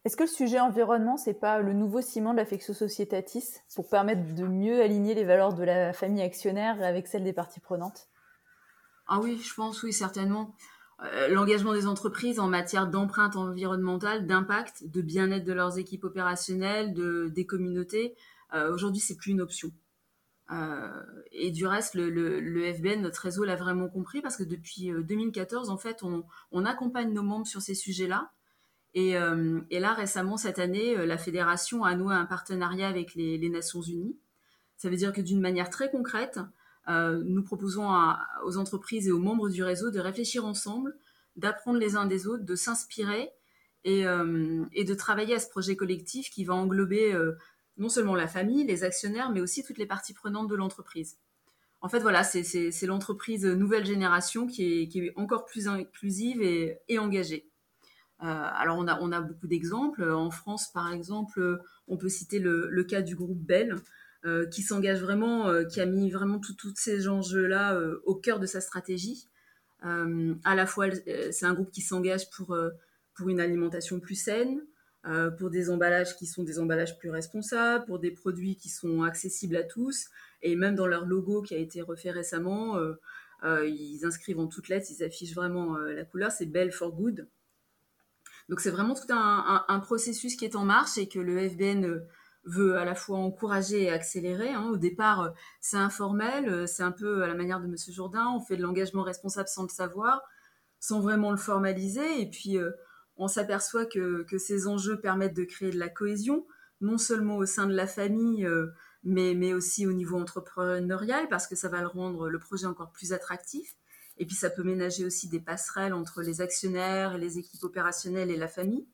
Est-ce 0.05 0.17
que 0.17 0.23
le 0.23 0.29
sujet 0.29 0.61
environnement, 0.61 1.17
c'est 1.17 1.35
pas 1.35 1.61
le 1.61 1.73
nouveau 1.73 2.01
ciment 2.01 2.33
de 2.33 2.39
l'affectio 2.39 2.73
societatis 2.73 3.61
pour 3.75 3.89
permettre 3.89 4.35
de 4.35 4.45
mieux 4.45 4.81
aligner 4.81 5.15
les 5.15 5.25
valeurs 5.25 5.55
de 5.55 5.65
la 5.65 5.93
famille 5.93 6.23
actionnaire 6.23 6.81
avec 6.83 7.09
celles 7.09 7.25
des 7.25 7.33
parties 7.33 7.61
prenantes? 7.61 8.09
Ah 9.09 9.21
oui, 9.21 9.41
je 9.43 9.55
pense, 9.55 9.83
oui, 9.83 9.93
certainement. 9.93 10.55
Euh, 11.03 11.29
l'engagement 11.29 11.73
des 11.73 11.87
entreprises 11.87 12.39
en 12.39 12.49
matière 12.49 12.87
d'empreinte 12.87 13.37
environnementale, 13.37 14.27
d'impact, 14.27 14.85
de 14.87 15.01
bien-être 15.01 15.45
de 15.45 15.53
leurs 15.53 15.79
équipes 15.79 16.05
opérationnelles, 16.05 16.95
de, 16.95 17.29
des 17.29 17.47
communautés, 17.47 18.15
euh, 18.55 18.73
aujourd'hui, 18.73 19.01
c'est 19.01 19.17
plus 19.17 19.33
une 19.33 19.41
option. 19.41 19.71
Euh, 20.51 21.03
et 21.33 21.51
du 21.51 21.67
reste, 21.67 21.95
le, 21.95 22.73
FBN, 22.73 23.03
notre 23.03 23.21
réseau, 23.21 23.45
l'a 23.45 23.57
vraiment 23.57 23.89
compris 23.89 24.23
parce 24.23 24.37
que 24.37 24.45
depuis 24.45 24.91
2014, 24.91 25.71
en 25.71 25.77
fait, 25.77 26.03
on 26.53 26.65
accompagne 26.65 27.13
nos 27.13 27.23
membres 27.23 27.47
sur 27.47 27.61
ces 27.61 27.75
sujets-là 27.75 28.31
euh, 28.97 29.61
et, 29.71 29.81
là, 29.81 29.95
récemment, 29.95 30.37
cette 30.37 30.59
année, 30.59 30.97
euh, 30.97 31.07
la 31.07 31.19
fédération 31.19 31.85
a 31.85 31.95
noué 31.95 32.15
un 32.15 32.27
partenariat 32.27 32.89
avec 32.89 33.15
les, 33.15 33.49
Nations 33.49 33.83
Unies. 33.83 34.19
Ça 34.77 34.89
veut 34.89 34.97
dire 34.97 35.13
que 35.13 35.21
d'une 35.21 35.41
manière 35.41 35.71
très 35.71 35.91
concrète, 35.91 36.41
euh, 36.89 37.23
nous 37.25 37.43
proposons 37.43 37.89
aux 38.45 38.57
entreprises 38.57 39.09
et 39.09 39.13
aux 39.13 39.19
membres 39.19 39.51
du 39.51 39.63
réseau 39.63 39.91
de 39.91 40.01
réfléchir 40.01 40.45
ensemble, 40.45 40.97
d'apprendre 41.37 41.79
les 41.79 41.97
uns 41.97 42.07
des 42.07 42.27
autres, 42.27 42.45
de 42.45 42.55
s'inspirer 42.55 43.31
et, 43.85 44.05
de 44.05 44.95
travailler 44.95 45.35
à 45.35 45.39
ce 45.39 45.49
projet 45.49 45.77
collectif 45.77 46.31
qui 46.31 46.45
va 46.45 46.55
englober 46.55 47.17
non 47.77 47.89
seulement 47.89 48.15
la 48.15 48.29
famille, 48.29 48.65
les 48.65 48.85
actionnaires, 48.85 49.31
mais 49.31 49.41
aussi 49.41 49.65
toutes 49.65 49.79
les 49.79 49.87
parties 49.87 50.15
prenantes 50.15 50.49
de 50.49 50.55
l'entreprise. 50.55 51.19
En 51.81 51.89
fait, 51.89 52.01
voilà, 52.01 52.23
c'est 52.25 52.87
l'entreprise 52.87 53.45
nouvelle 53.45 53.85
génération 53.85 54.47
qui 54.47 54.91
est, 54.95 55.13
encore 55.17 55.45
plus 55.45 55.69
inclusive 55.69 56.41
et 56.43 56.99
engagée. 56.99 57.48
Euh, 58.23 58.27
alors 58.27 58.79
on 58.79 58.89
a, 58.89 58.99
on 59.01 59.13
a 59.13 59.21
beaucoup 59.21 59.47
d'exemples. 59.47 60.05
En 60.11 60.31
France, 60.31 60.73
par 60.73 60.93
exemple, 60.93 61.61
on 61.87 61.97
peut 61.97 62.09
citer 62.09 62.39
le, 62.39 62.85
cas 62.85 63.03
du 63.03 63.15
groupe 63.15 63.39
Bell, 63.39 63.77
euh, 64.25 64.47
qui 64.47 64.63
s'engage 64.63 65.01
vraiment, 65.01 65.49
euh, 65.49 65.65
qui 65.65 65.81
a 65.81 65.87
mis 65.87 66.11
vraiment 66.11 66.41
tous 66.41 66.75
ces 66.75 67.09
enjeux-là 67.09 67.81
au 68.05 68.15
cœur 68.15 68.41
de 68.41 68.47
sa 68.47 68.61
stratégie. 68.61 69.29
à 69.83 70.55
la 70.55 70.67
fois, 70.67 70.87
c'est 71.31 71.47
un 71.47 71.55
groupe 71.55 71.71
qui 71.71 71.83
s'engage 71.83 72.31
pour, 72.31 72.57
pour 73.15 73.29
une 73.29 73.41
alimentation 73.41 74.01
plus 74.01 74.17
saine, 74.17 74.61
pour 75.39 75.51
des 75.51 75.71
emballages 75.71 76.17
qui 76.17 76.27
sont 76.27 76.43
des 76.43 76.59
emballages 76.59 76.99
plus 76.99 77.11
responsables, 77.11 77.85
pour 77.87 78.01
des 78.01 78.11
produits 78.11 78.57
qui 78.57 78.69
sont 78.69 79.03
accessibles 79.03 79.57
à 79.57 79.63
tous, 79.63 80.09
et 80.43 80.57
même 80.57 80.75
dans 80.75 80.89
leur 80.89 81.07
logo 81.07 81.43
qui 81.43 81.55
a 81.55 81.59
été 81.59 81.81
refait 81.81 82.11
récemment, 82.11 82.77
ils 83.45 84.01
inscrivent 84.05 84.41
en 84.41 84.49
toutes 84.49 84.69
lettres, 84.69 84.89
ils 84.91 85.05
affichent 85.05 85.35
vraiment 85.35 85.77
la 85.77 86.05
couleur, 86.05 86.33
c'est 86.33 86.47
Bell 86.47 86.73
for 86.73 86.93
Good. 86.93 87.29
Donc 88.49 88.61
c'est 88.61 88.71
vraiment 88.71 88.95
tout 88.95 89.11
un, 89.11 89.81
processus 89.81 90.37
qui 90.37 90.45
est 90.45 90.57
en 90.57 90.65
marche 90.65 90.97
et 90.97 91.09
que 91.09 91.19
le 91.19 91.49
FBN 91.49 91.85
euh, 91.85 92.07
veut 92.45 92.79
à 92.79 92.85
la 92.85 92.95
fois 92.95 93.19
encourager 93.19 93.85
et 93.85 93.91
accélérer. 93.91 94.51
Hein. 94.51 94.71
Au 94.73 94.77
départ, 94.77 95.21
euh, 95.21 95.31
c'est 95.61 95.77
informel, 95.77 96.49
euh, 96.49 96.67
c'est 96.67 96.83
un 96.83 96.93
peu 96.93 97.23
à 97.23 97.27
la 97.27 97.35
manière 97.35 97.61
de 97.61 97.67
M. 97.67 97.77
Jourdain, 97.91 98.27
on 98.35 98.41
fait 98.41 98.57
de 98.57 98.63
l'engagement 98.63 99.03
responsable 99.03 99.49
sans 99.49 99.65
le 99.65 99.69
savoir, 99.69 100.23
sans 100.81 101.01
vraiment 101.01 101.31
le 101.31 101.37
formaliser, 101.37 102.23
et 102.23 102.31
puis 102.31 102.57
on 103.17 103.29
s'aperçoit 103.29 103.85
que, 103.85 104.25
ces 104.39 104.69
enjeux 104.69 105.01
permettent 105.01 105.37
de 105.37 105.45
créer 105.45 105.71
de 105.71 105.79
la 105.79 105.89
cohésion, 105.89 106.47
non 106.81 106.99
seulement 106.99 107.37
au 107.37 107.47
sein 107.47 107.67
de 107.67 107.75
la 107.75 107.89
famille, 107.89 108.49
mais, 109.03 109.35
mais 109.35 109.55
aussi 109.55 109.89
au 109.89 109.93
niveau 109.93 110.17
entrepreneurial, 110.17 111.29
parce 111.29 111.49
que 111.49 111.57
ça 111.57 111.69
va 111.69 111.81
le 111.81 111.89
rendre 111.89 112.29
le 112.29 112.39
projet 112.39 112.67
encore 112.67 112.93
plus 112.93 113.13
attractif. 113.13 113.75
Et 114.19 114.27
puis 114.27 114.35
ça 114.35 114.51
peut 114.51 114.65
ménager 114.65 115.05
aussi 115.05 115.29
des 115.29 115.41
passerelles 115.41 115.95
entre 115.95 116.23
les 116.23 116.41
actionnaires, 116.41 117.17
les 117.19 117.39
équipes 117.39 117.63
opérationnelles 117.63 118.31
et 118.31 118.37
la 118.37 118.49
famille. 118.49 118.87